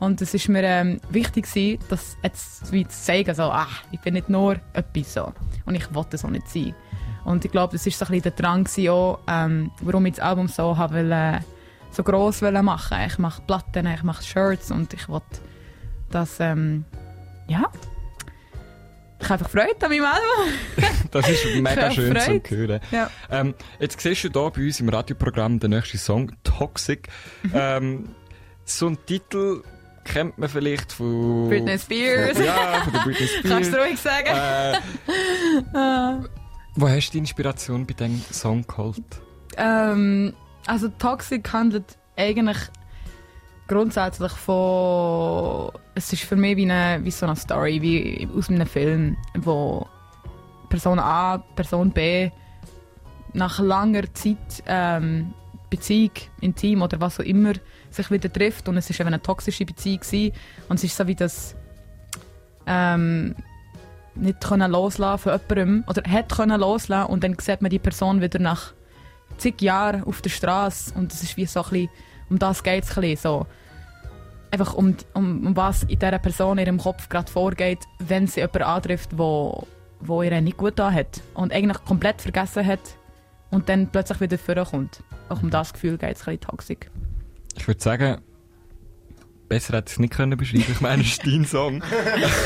Und 0.00 0.22
es 0.22 0.32
ist 0.32 0.48
mir 0.48 0.62
ähm, 0.62 0.98
wichtig 1.10 1.44
gewesen, 1.44 1.78
das 1.90 2.16
jetzt 2.22 2.72
wie 2.72 2.88
zu 2.88 3.02
zeigen, 3.02 3.34
so, 3.34 3.44
ah, 3.44 3.68
ich 3.92 4.00
bin 4.00 4.14
nicht 4.14 4.30
nur 4.30 4.56
etwas 4.72 5.12
so. 5.14 5.32
Und 5.66 5.74
ich 5.74 5.94
wollte 5.94 6.16
so 6.16 6.28
nicht 6.28 6.48
sein. 6.48 6.74
Und 7.24 7.44
ich 7.44 7.52
glaube, 7.52 7.74
das 7.74 7.84
war 7.84 7.92
so 7.92 8.04
ein 8.06 8.08
bisschen 8.08 8.22
der 8.22 8.32
Drang, 8.32 8.64
gewesen 8.64 8.88
auch, 8.88 9.20
ähm, 9.28 9.70
warum 9.82 10.06
ich 10.06 10.14
das 10.14 10.24
Album 10.24 10.48
so 10.48 10.76
habe 10.76 10.94
wollte, 10.94 11.44
so 11.90 12.02
gross 12.02 12.40
wollte 12.40 12.62
machen. 12.62 12.96
Ich 13.06 13.18
mache 13.18 13.42
Platten, 13.42 13.86
ich 13.86 14.02
mache 14.02 14.22
Shirts 14.22 14.70
und 14.70 14.94
ich 14.94 15.06
wollte 15.08 15.26
das, 16.10 16.40
ähm, 16.40 16.86
ja. 17.46 17.70
Ich 19.18 19.28
habe 19.28 19.34
einfach 19.34 19.50
Freude 19.50 19.84
an 19.84 19.90
meinem 19.90 20.04
Album. 20.04 20.54
Das 21.10 21.28
ist 21.28 21.44
mega 21.56 21.90
schön 21.90 22.44
zu 22.44 22.56
hören. 22.56 22.80
Ja. 22.92 23.10
Ähm, 23.30 23.54
jetzt 23.80 24.00
siehst 24.00 24.24
du 24.24 24.30
hier 24.30 24.50
bei 24.50 24.62
uns 24.62 24.80
im 24.80 24.88
Radioprogramm 24.88 25.58
den 25.58 25.70
nächsten 25.70 25.98
Song, 25.98 26.32
Toxic. 26.44 27.08
Mhm. 27.42 27.50
Ähm, 27.52 28.08
so 28.64 28.86
einen 28.86 29.04
Titel 29.04 29.62
kennt 30.04 30.38
man 30.38 30.48
vielleicht 30.48 30.92
von... 30.92 31.48
Britney 31.48 31.78
Spears. 31.78 32.36
Von, 32.36 32.46
ja, 32.46 32.80
von 32.84 32.92
der 32.92 33.00
Britney 33.00 33.26
Kannst 33.42 33.70
Spears. 33.70 33.70
du 33.70 33.76
ruhig 33.76 34.00
sagen? 34.00 34.28
Äh, 35.74 36.28
wo 36.76 36.88
hast 36.88 37.08
du 37.08 37.12
die 37.12 37.18
Inspiration 37.18 37.86
bei 37.86 37.94
diesem 37.94 38.20
Song 38.32 38.66
geholt? 38.66 39.04
Ähm, 39.56 40.34
also 40.66 40.88
Toxic 40.88 41.52
handelt 41.52 41.96
eigentlich 42.16 42.58
grundsätzlich 43.66 44.32
von... 44.32 45.70
Es 45.94 46.12
ist 46.12 46.22
für 46.22 46.36
mich 46.36 46.56
wie, 46.56 46.70
eine, 46.70 47.04
wie 47.04 47.10
so 47.10 47.26
eine 47.26 47.36
Story, 47.36 47.82
wie 47.82 48.28
aus 48.36 48.48
einem 48.48 48.66
Film, 48.66 49.16
wo 49.38 49.86
Person 50.68 50.98
A, 50.98 51.38
Person 51.56 51.90
B 51.90 52.30
nach 53.32 53.58
langer 53.58 54.12
Zeit 54.14 54.62
ähm, 54.66 55.34
Beziehung, 55.68 56.10
intim 56.40 56.82
oder 56.82 57.00
was 57.00 57.20
auch 57.20 57.24
immer, 57.24 57.52
sich 57.90 58.10
wieder 58.10 58.32
trifft 58.32 58.68
und 58.68 58.76
es 58.76 58.88
ist 58.90 59.00
eben 59.00 59.08
eine 59.08 59.22
toxische 59.22 59.64
Beziehung 59.64 60.00
gewesen. 60.00 60.32
und 60.68 60.76
es 60.76 60.84
ist 60.84 60.96
so 60.96 61.06
wie 61.06 61.14
das 61.14 61.54
ähm, 62.66 63.34
nicht 64.14 64.40
können 64.40 64.70
loslassen 64.70 65.18
von 65.22 65.32
jemandem 65.32 65.84
oder 65.88 66.10
hat 66.10 66.32
können 66.32 66.60
loslassen 66.60 67.10
und 67.10 67.24
dann 67.24 67.36
sieht 67.38 67.62
man 67.62 67.70
die 67.70 67.78
Person 67.78 68.20
wieder 68.20 68.38
nach 68.38 68.72
zig 69.38 69.60
Jahren 69.62 70.04
auf 70.04 70.20
der 70.22 70.30
Straße 70.30 70.94
und 70.94 71.12
es 71.12 71.22
ist 71.22 71.36
wie 71.36 71.46
so 71.46 71.62
ein 71.62 71.70
bisschen, 71.70 71.88
um 72.28 72.38
das 72.38 72.62
geht 72.62 72.84
es 72.84 73.22
so 73.22 73.46
einfach 74.50 74.74
um, 74.74 74.96
um, 75.14 75.46
um 75.46 75.56
was 75.56 75.84
in 75.84 75.98
dieser 75.98 76.18
Person 76.18 76.58
in 76.58 76.66
ihrem 76.66 76.78
Kopf 76.78 77.08
gerade 77.08 77.30
vorgeht, 77.30 77.78
wenn 77.98 78.26
sie 78.26 78.40
jemanden 78.40 78.62
antrifft, 78.64 79.16
wo, 79.16 79.66
wo 80.00 80.22
ihr 80.22 80.40
nicht 80.40 80.56
gut 80.56 80.78
da 80.78 80.90
hat 80.90 81.20
und 81.34 81.52
eigentlich 81.52 81.84
komplett 81.84 82.20
vergessen 82.20 82.66
hat, 82.66 82.80
und 83.50 83.68
dann 83.68 83.88
plötzlich 83.88 84.20
wieder 84.20 84.38
vorkommt. 84.38 85.02
Auch 85.28 85.42
um 85.42 85.50
das 85.50 85.72
Gefühl 85.72 85.98
geht 85.98 86.16
es 86.16 86.26
ein 86.26 86.36
bisschen 86.36 86.40
toxic. 86.40 86.90
Ich 87.56 87.66
würde 87.66 87.82
sagen, 87.82 88.20
besser 89.48 89.76
hätte 89.76 89.88
ich 89.88 89.92
es 89.94 89.98
nicht 89.98 90.12
können 90.12 90.38
beschreiben. 90.38 90.64
Ich 90.68 90.80
meine, 90.80 91.02
es 91.02 91.08
ist 91.08 91.26
dein 91.26 91.44
Song. 91.44 91.82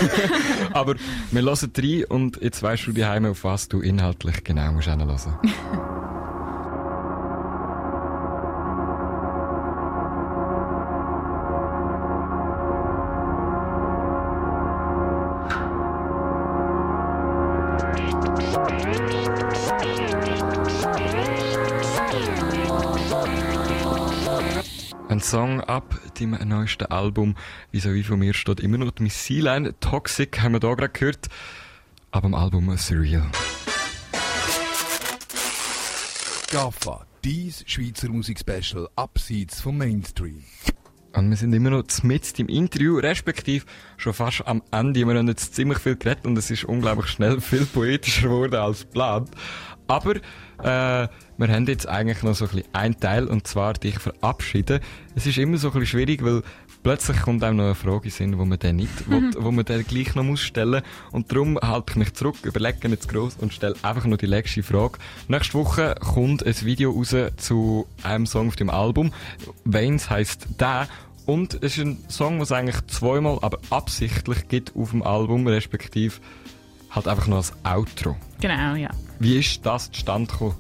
Aber 0.73 0.97
wir 1.31 1.43
hören 1.43 1.71
rein 1.77 2.05
und 2.07 2.43
jetzt 2.43 2.63
weißt 2.63 2.87
du 2.87 2.93
daheim, 2.93 3.27
auf 3.27 3.45
was 3.45 3.69
du 3.69 3.81
inhaltlich 3.81 4.43
genau 4.43 4.73
musst 4.73 4.89
hören. 4.89 5.39
Ein 25.07 25.21
Song 25.21 25.61
ab 25.61 26.01
dem 26.19 26.31
neuesten 26.31 26.87
Album, 26.87 27.37
wie 27.71 27.81
so 27.81 27.93
wie 27.93 28.03
von 28.03 28.19
mir 28.19 28.33
steht, 28.33 28.61
immer 28.61 28.79
noch 28.79 28.91
die 28.91 29.03
Missilline. 29.03 29.79
Toxic 29.79 30.41
haben 30.41 30.53
wir 30.53 30.61
da 30.61 30.73
gerade 30.75 30.93
gehört. 30.93 31.29
Aber 32.11 32.27
im 32.27 32.35
Album 32.35 32.75
Surreal. 32.79 33.31
GAFA, 36.51 37.05
dies 37.23 37.65
Schweizer 37.67 38.09
Musikspecial 38.09 38.89
abseits 38.97 39.61
vom 39.61 39.77
Mainstream. 39.77 40.43
Und 41.13 41.31
wir 41.31 41.37
sind 41.37 41.53
immer 41.53 41.71
noch 41.71 41.85
mit 42.03 42.39
im 42.41 42.49
Interview, 42.49 42.99
respektive 42.99 43.67
schon 43.97 44.15
fast 44.15 44.47
am 44.47 44.63
Ende. 44.73 45.07
Wir 45.07 45.15
haben 45.15 45.29
jetzt 45.29 45.55
ziemlich 45.55 45.79
viel 45.79 45.97
geredet 45.97 46.27
und 46.27 46.37
es 46.37 46.51
ist 46.51 46.65
unglaublich 46.65 47.07
schnell 47.09 47.41
viel 47.41 47.67
poetischer 47.67 48.29
geworden 48.29 48.57
als 48.57 48.81
geplant. 48.81 49.31
Aber 49.87 50.17
äh, 50.17 51.09
wir 51.37 51.49
haben 51.49 51.67
jetzt 51.67 51.89
eigentlich 51.89 52.23
noch 52.23 52.35
so 52.35 52.47
ein 52.47 52.51
bisschen 52.51 52.75
einen 52.75 53.01
Teil, 53.01 53.27
und 53.27 53.47
zwar 53.47 53.75
dich 53.75 53.99
verabschieden. 53.99 54.81
Es 55.15 55.27
ist 55.27 55.39
immer 55.39 55.59
so 55.59 55.69
ein 55.69 55.81
bisschen 55.81 55.99
schwierig, 55.99 56.25
weil 56.25 56.43
plötzlich 56.85 57.21
kommt 57.23 57.43
einem 57.43 57.57
noch 57.57 57.65
eine 57.65 57.75
Frage 57.75 58.11
in 58.19 58.39
wo 58.39 58.45
man 58.45 58.59
den 58.59 58.77
nicht, 58.77 59.11
will, 59.11 59.31
wo 59.39 59.51
man 59.51 59.65
den 59.65 59.85
gleich 59.85 60.15
noch 60.15 60.23
muss 60.23 60.41
stellen. 60.41 60.83
Und 61.11 61.33
darum 61.33 61.59
halte 61.61 61.93
ich 61.93 61.97
mich 61.97 62.15
zurück, 62.15 62.37
überlege 62.45 62.89
nicht 62.89 63.03
zu 63.03 63.09
gross 63.09 63.37
und 63.41 63.53
stelle 63.53 63.75
einfach 63.83 64.05
noch 64.05 64.19
die 64.19 64.27
letzte 64.27 64.63
Frage. 64.63 64.99
Nächste 65.29 65.55
Woche 65.55 65.97
kommt 65.99 66.47
ein 66.47 66.55
Video 66.63 66.93
raus 66.93 67.15
zu 67.37 67.87
einem 68.03 68.27
Song 68.27 68.49
auf 68.49 68.57
dem 68.57 68.71
Album. 68.71 69.13
Veins 69.65 70.09
heisst 70.11 70.47
der. 70.61 70.87
Und 71.27 71.55
es 71.63 71.79
ist 71.79 71.85
ein 71.85 72.05
Song, 72.09 72.39
was 72.39 72.51
es 72.51 72.53
eigentlich 72.53 72.87
zweimal, 72.87 73.39
aber 73.41 73.59
absichtlich 73.71 74.47
gibt 74.49 74.77
auf 74.77 74.91
dem 74.91 75.03
Album, 75.03 75.47
respektive 75.47 76.17
halt 76.91 77.09
einfach 77.09 77.27
noch 77.27 77.39
als 77.39 77.53
Outro. 77.65 78.17
Genau, 78.41 78.75
ja. 78.75 78.91
Wie 79.19 79.39
ist 79.39 79.65
das 79.65 79.91
zustande 79.91 80.31
gekommen? 80.31 80.55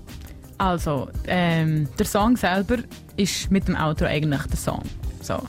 Also, 0.59 1.09
ähm, 1.27 1.89
der 1.99 2.07
Song 2.07 2.37
selber 2.37 2.79
ist 3.17 3.51
mit 3.51 3.69
dem 3.69 3.77
Outro 3.77 4.07
eigentlich 4.07 4.43
der 4.43 4.57
Song. 4.57 4.83
So. 5.21 5.41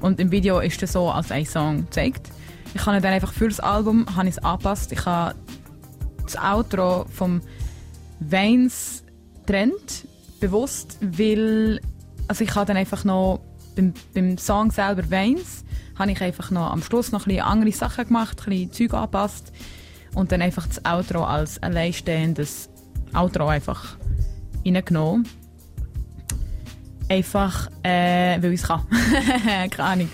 Und 0.00 0.20
im 0.20 0.30
Video 0.30 0.60
ist 0.60 0.80
er 0.82 0.88
so 0.88 1.10
als 1.10 1.30
ein 1.30 1.46
Song 1.46 1.84
gezeigt. 1.84 2.30
Ich 2.74 2.84
habe 2.86 3.00
dann 3.00 3.12
einfach 3.12 3.32
für 3.32 3.48
das 3.48 3.60
Album 3.60 4.06
habe 4.16 4.28
ich 4.28 4.36
es 4.36 4.42
angepasst. 4.42 4.92
Ich 4.92 5.04
habe 5.06 5.34
das 6.22 6.36
Outro 6.36 7.06
vom 7.10 7.40
Veins 8.20 9.04
trennt, 9.46 10.06
bewusst, 10.40 10.98
weil 11.00 11.80
also 12.26 12.42
ich 12.42 12.54
habe 12.54 12.66
dann 12.66 12.76
einfach 12.76 13.04
noch 13.04 13.40
beim, 13.76 13.92
beim 14.14 14.38
Song 14.38 14.70
selber 14.70 15.08
Veins 15.10 15.64
habe 15.96 16.10
ich 16.10 16.20
einfach 16.20 16.50
noch 16.50 16.72
am 16.72 16.82
Schluss 16.82 17.12
noch 17.12 17.26
ein 17.26 17.40
andere 17.40 17.72
Sachen 17.72 18.06
gemacht, 18.06 18.40
ein 18.46 18.50
bisschen 18.50 18.72
Zeug 18.72 18.94
angepasst 18.94 19.52
und 20.14 20.32
dann 20.32 20.42
einfach 20.42 20.66
das 20.66 20.84
Outro 20.84 21.24
als 21.24 21.62
alleinstehendes 21.62 22.68
Outro 23.12 23.48
einfach 23.48 23.96
reingenommen. 24.64 25.28
Einfach, 27.08 27.70
äh, 27.82 28.40
weil 28.42 28.54
ich 28.54 28.62
es 28.62 28.66
kann. 28.66 28.82
Keine 29.70 29.88
Ahnung. 29.88 30.08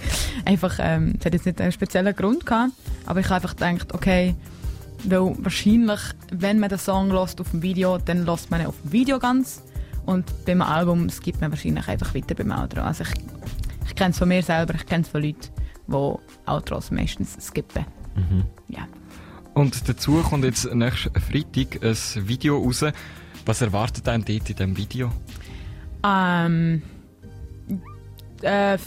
Einfach, 0.45 0.79
ähm, 0.81 1.15
es 1.19 1.25
hat 1.25 1.35
jetzt 1.35 1.47
nicht 1.47 1.61
einen 1.61 1.71
speziellen 1.71 2.15
Grund 2.17 2.45
gehabt, 2.45 2.73
aber 3.07 3.21
ich 3.21 3.27
habe 3.27 3.37
einfach 3.37 3.55
gedacht, 3.55 3.95
okay, 3.95 4.35
weil 5.05 5.35
wahrscheinlich, 5.39 6.01
wenn 6.33 6.59
man 6.59 6.69
den 6.69 6.79
Song 6.79 7.11
lost 7.11 7.41
auf 7.41 7.51
dem 7.53 7.63
Video, 7.63 7.99
dann 7.99 8.25
lost 8.25 8.51
man 8.51 8.61
ihn 8.61 8.67
auf 8.67 8.81
dem 8.83 8.93
Video 8.93 9.19
ganz 9.19 9.63
und 10.05 10.45
beim 10.45 10.63
Album 10.63 11.09
skippt 11.09 11.41
man 11.41 11.53
wahrscheinlich 11.53 11.87
einfach 11.89 12.15
weiter 12.15 12.35
beim 12.35 12.51
Outro. 12.51 12.83
Also 12.83 13.05
ich, 13.05 13.11
ich 13.87 13.95
kenne 13.95 14.11
es 14.11 14.19
von 14.19 14.29
mir 14.29 14.43
selber, 14.43 14.75
ich 14.75 14.85
kenne 14.85 15.03
es 15.03 15.09
von 15.09 15.23
Leuten, 15.23 15.49
die 15.87 16.51
Outros 16.51 16.91
meistens 16.91 17.37
skippen. 17.41 17.85
Mhm. 18.17 18.45
Ja. 18.69 18.87
Und 19.61 19.87
dazu 19.91 20.23
kommt 20.23 20.45
jetzt 20.45 20.75
nächsten 20.75 21.13
Freitag 21.21 21.85
ein 21.85 22.29
Video 22.29 22.57
raus. 22.57 22.83
Was 23.45 23.61
erwartet 23.61 24.09
einen 24.09 24.25
dort 24.25 24.49
in 24.49 24.57
diesem 24.57 24.75
Video? 24.75 25.13
Ähm, 26.03 26.81
äh, 28.41 28.79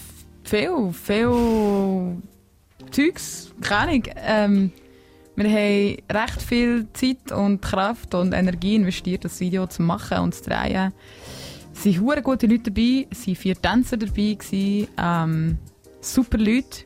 viel, 0.43 0.91
viel 0.91 2.17
Zeugs, 2.89 3.53
keine 3.61 3.91
Ahnung. 3.91 4.03
Ähm, 4.15 4.71
wir 5.35 5.47
haben 5.47 5.97
recht 6.11 6.41
viel 6.41 6.87
Zeit 6.93 7.31
und 7.31 7.61
Kraft 7.61 8.15
und 8.15 8.33
Energie 8.33 8.73
investiert, 8.73 9.25
das 9.25 9.39
Video 9.39 9.67
zu 9.67 9.83
machen 9.83 10.17
und 10.21 10.33
zu 10.33 10.41
drehen. 10.49 10.91
Es 11.71 11.85
waren 11.85 12.01
hure 12.01 12.23
gute 12.23 12.47
Leute 12.47 12.71
dabei, 12.71 13.05
es 13.11 13.27
waren 13.27 13.35
vier 13.35 13.61
Tänzer 13.61 13.97
dabei, 13.97 14.37
ähm, 14.97 15.59
super 16.01 16.39
Leute. 16.39 16.85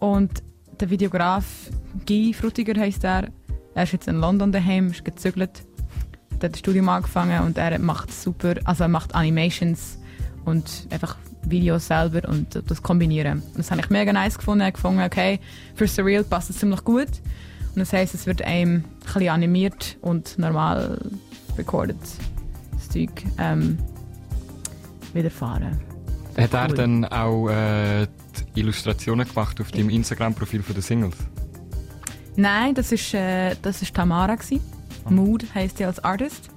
Und 0.00 0.42
der 0.82 0.90
Videograf 0.90 1.44
Guy 2.08 2.34
Frutiger 2.34 2.78
heisst 2.78 3.04
er. 3.04 3.28
Er 3.74 3.84
ist 3.84 3.92
jetzt 3.92 4.08
in 4.08 4.16
London 4.16 4.50
daheim, 4.50 4.88
ist 4.88 5.04
gezügelt. 5.04 5.64
Hat 6.42 6.52
das 6.52 6.58
Studium 6.58 6.88
angefangen 6.88 7.44
und 7.44 7.56
er 7.56 7.78
macht 7.78 8.12
super, 8.12 8.54
also 8.64 8.82
er 8.82 8.88
macht 8.88 9.14
Animations 9.14 9.98
und 10.44 10.88
einfach 10.90 11.16
Videos 11.44 11.86
selber 11.86 12.28
und 12.28 12.60
das 12.66 12.82
kombinieren. 12.82 13.42
Und 13.50 13.58
das 13.58 13.70
habe 13.70 13.80
ich 13.80 13.90
mega 13.90 14.12
nice 14.12 14.36
gefunden. 14.36 14.66
Ich 14.66 14.74
gefunden, 14.74 15.02
okay, 15.02 15.38
für 15.76 15.86
Surreal 15.86 16.24
passt 16.24 16.50
es 16.50 16.58
ziemlich 16.58 16.82
gut. 16.82 17.08
Und 17.74 17.78
das 17.78 17.92
heisst, 17.92 18.14
es 18.14 18.26
wird 18.26 18.42
einem 18.42 18.78
ein 18.78 18.84
bisschen 19.04 19.28
animiert 19.28 19.96
und 20.00 20.36
normal 20.36 20.98
recorded 21.56 21.96
das 22.72 22.88
Zeug 22.88 23.10
ähm, 23.38 23.78
widerfahren. 25.12 25.78
Hat 26.36 26.52
er 26.52 26.68
Cool. 26.68 26.74
dann 26.74 27.04
auch 27.04 27.48
äh, 27.50 28.08
Illustrationen 28.54 29.26
gemacht 29.26 29.60
auf 29.60 29.70
dem 29.70 29.88
Instagram-Profil 29.88 30.62
der 30.62 30.82
Singles? 30.82 31.16
Nein, 32.36 32.74
das 32.74 32.92
ist, 32.92 33.14
äh, 33.14 33.54
das 33.60 33.82
ist 33.82 33.94
Tamara. 33.94 34.34
Gewesen. 34.34 34.60
Mood 35.08 35.44
heisst 35.54 35.78
sie 35.78 35.84
als 35.84 36.02
Artist, 36.02 36.50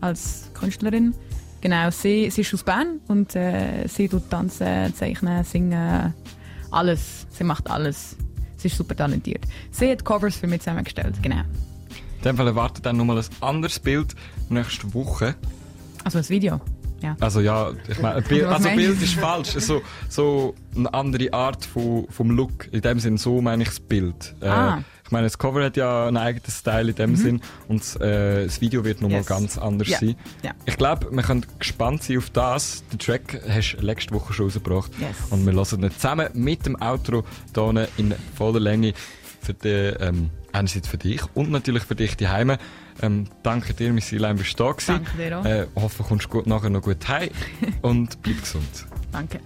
als 0.00 0.50
Künstlerin. 0.54 1.14
Genau, 1.60 1.90
sie, 1.90 2.30
sie 2.30 2.40
ist 2.40 2.54
aus 2.54 2.62
Bern 2.62 3.00
und 3.08 3.36
äh, 3.36 3.86
sie 3.86 4.08
tut 4.08 4.30
tanzen, 4.30 4.94
zeichnen, 4.94 5.44
singen, 5.44 6.14
alles. 6.70 7.26
Sie 7.30 7.44
macht 7.44 7.68
alles. 7.70 8.16
Sie 8.56 8.68
ist 8.68 8.76
super 8.76 8.96
talentiert. 8.96 9.44
Sie 9.70 9.90
hat 9.90 10.04
Covers 10.04 10.36
für 10.36 10.46
mich 10.46 10.60
zusammengestellt, 10.60 11.22
genau. 11.22 11.40
In 12.18 12.24
dem 12.24 12.36
Fall 12.36 12.46
erwartet 12.46 12.86
dann 12.86 12.96
nochmal 12.96 13.18
ein 13.18 13.24
anderes 13.40 13.78
Bild 13.78 14.14
nächste 14.48 14.92
Woche. 14.94 15.34
Also 16.04 16.18
das 16.18 16.30
Video, 16.30 16.60
ja. 17.00 17.16
Also 17.20 17.40
ja, 17.40 17.70
ich 17.88 17.98
meine, 18.00 18.16
ein 18.16 18.24
Bild, 18.24 18.44
also? 18.46 18.68
Bild 18.70 19.02
ist 19.02 19.14
falsch. 19.14 19.50
So, 19.58 19.82
so 20.08 20.54
eine 20.76 20.92
andere 20.94 21.32
Art 21.32 21.64
von, 21.64 22.06
vom 22.10 22.30
Look. 22.30 22.68
In 22.72 22.80
dem 22.82 23.00
Sinn, 23.00 23.16
so 23.18 23.40
meine 23.40 23.62
ich 23.62 23.68
das 23.70 23.80
Bild. 23.80 24.34
Äh, 24.40 24.46
Ah. 24.48 24.76
Mhm. 24.76 24.84
Ich 25.04 25.12
meine, 25.12 25.26
das 25.26 25.38
Cover 25.38 25.64
hat 25.64 25.76
ja 25.76 26.06
einen 26.06 26.18
eigenen 26.18 26.48
Style 26.52 26.90
in 26.90 26.94
dem 26.94 27.16
Sinn 27.16 27.40
und 27.66 27.82
äh, 28.00 28.44
das 28.44 28.60
Video 28.60 28.84
wird 28.84 29.00
nochmal 29.00 29.18
Yes. 29.18 29.26
ganz 29.26 29.58
anders 29.58 29.88
Ja. 29.88 29.98
sein. 29.98 30.14
Ja. 30.44 30.52
Ich 30.66 30.76
glaube, 30.76 31.08
wir 31.10 31.22
können 31.24 31.44
gespannt 31.58 32.04
sein 32.04 32.18
auf 32.18 32.30
das. 32.30 32.84
Den 32.92 33.00
Track 33.00 33.40
hast 33.48 33.72
du 33.72 33.84
letzte 33.84 34.14
Woche 34.14 34.32
schon 34.32 34.44
rausgebracht. 34.46 34.92
Yes. 35.00 35.16
Und 35.30 35.44
wir 35.44 35.52
hören 35.52 35.82
ihn 35.82 35.90
zusammen 35.90 36.28
mit 36.34 36.64
dem 36.64 36.80
Outro 36.80 37.24
hier 37.52 37.88
in 37.96 38.14
voller 38.36 38.60
Länge 38.60 38.92
für 39.42 39.52
die, 39.54 39.68
ähm, 39.68 40.30
einerseits 40.52 40.86
für 40.86 40.98
dich 40.98 41.22
und 41.34 41.50
natürlich 41.50 41.82
für 41.82 41.96
dich 41.96 42.16
die 42.16 42.28
Heime. 42.28 42.58
Ähm, 43.02 43.26
danke 43.42 43.74
dir, 43.74 43.92
Miss 43.92 44.08
Silein, 44.08 44.36
bist 44.36 44.58
du 44.58 44.64
da 44.64 44.72
gewesen. 44.72 44.86
Danke 45.04 45.16
dir 45.16 45.38
auch. 45.38 45.44
Äh, 45.44 45.66
hoffe, 45.76 46.02
du 46.02 46.08
kommst 46.08 46.28
gut, 46.28 46.46
nachher 46.46 46.70
noch 46.70 46.82
gut 46.82 47.06
heim 47.08 47.30
und 47.82 48.22
bleib 48.22 48.40
gesund. 48.40 48.86
Danke. 49.12 49.40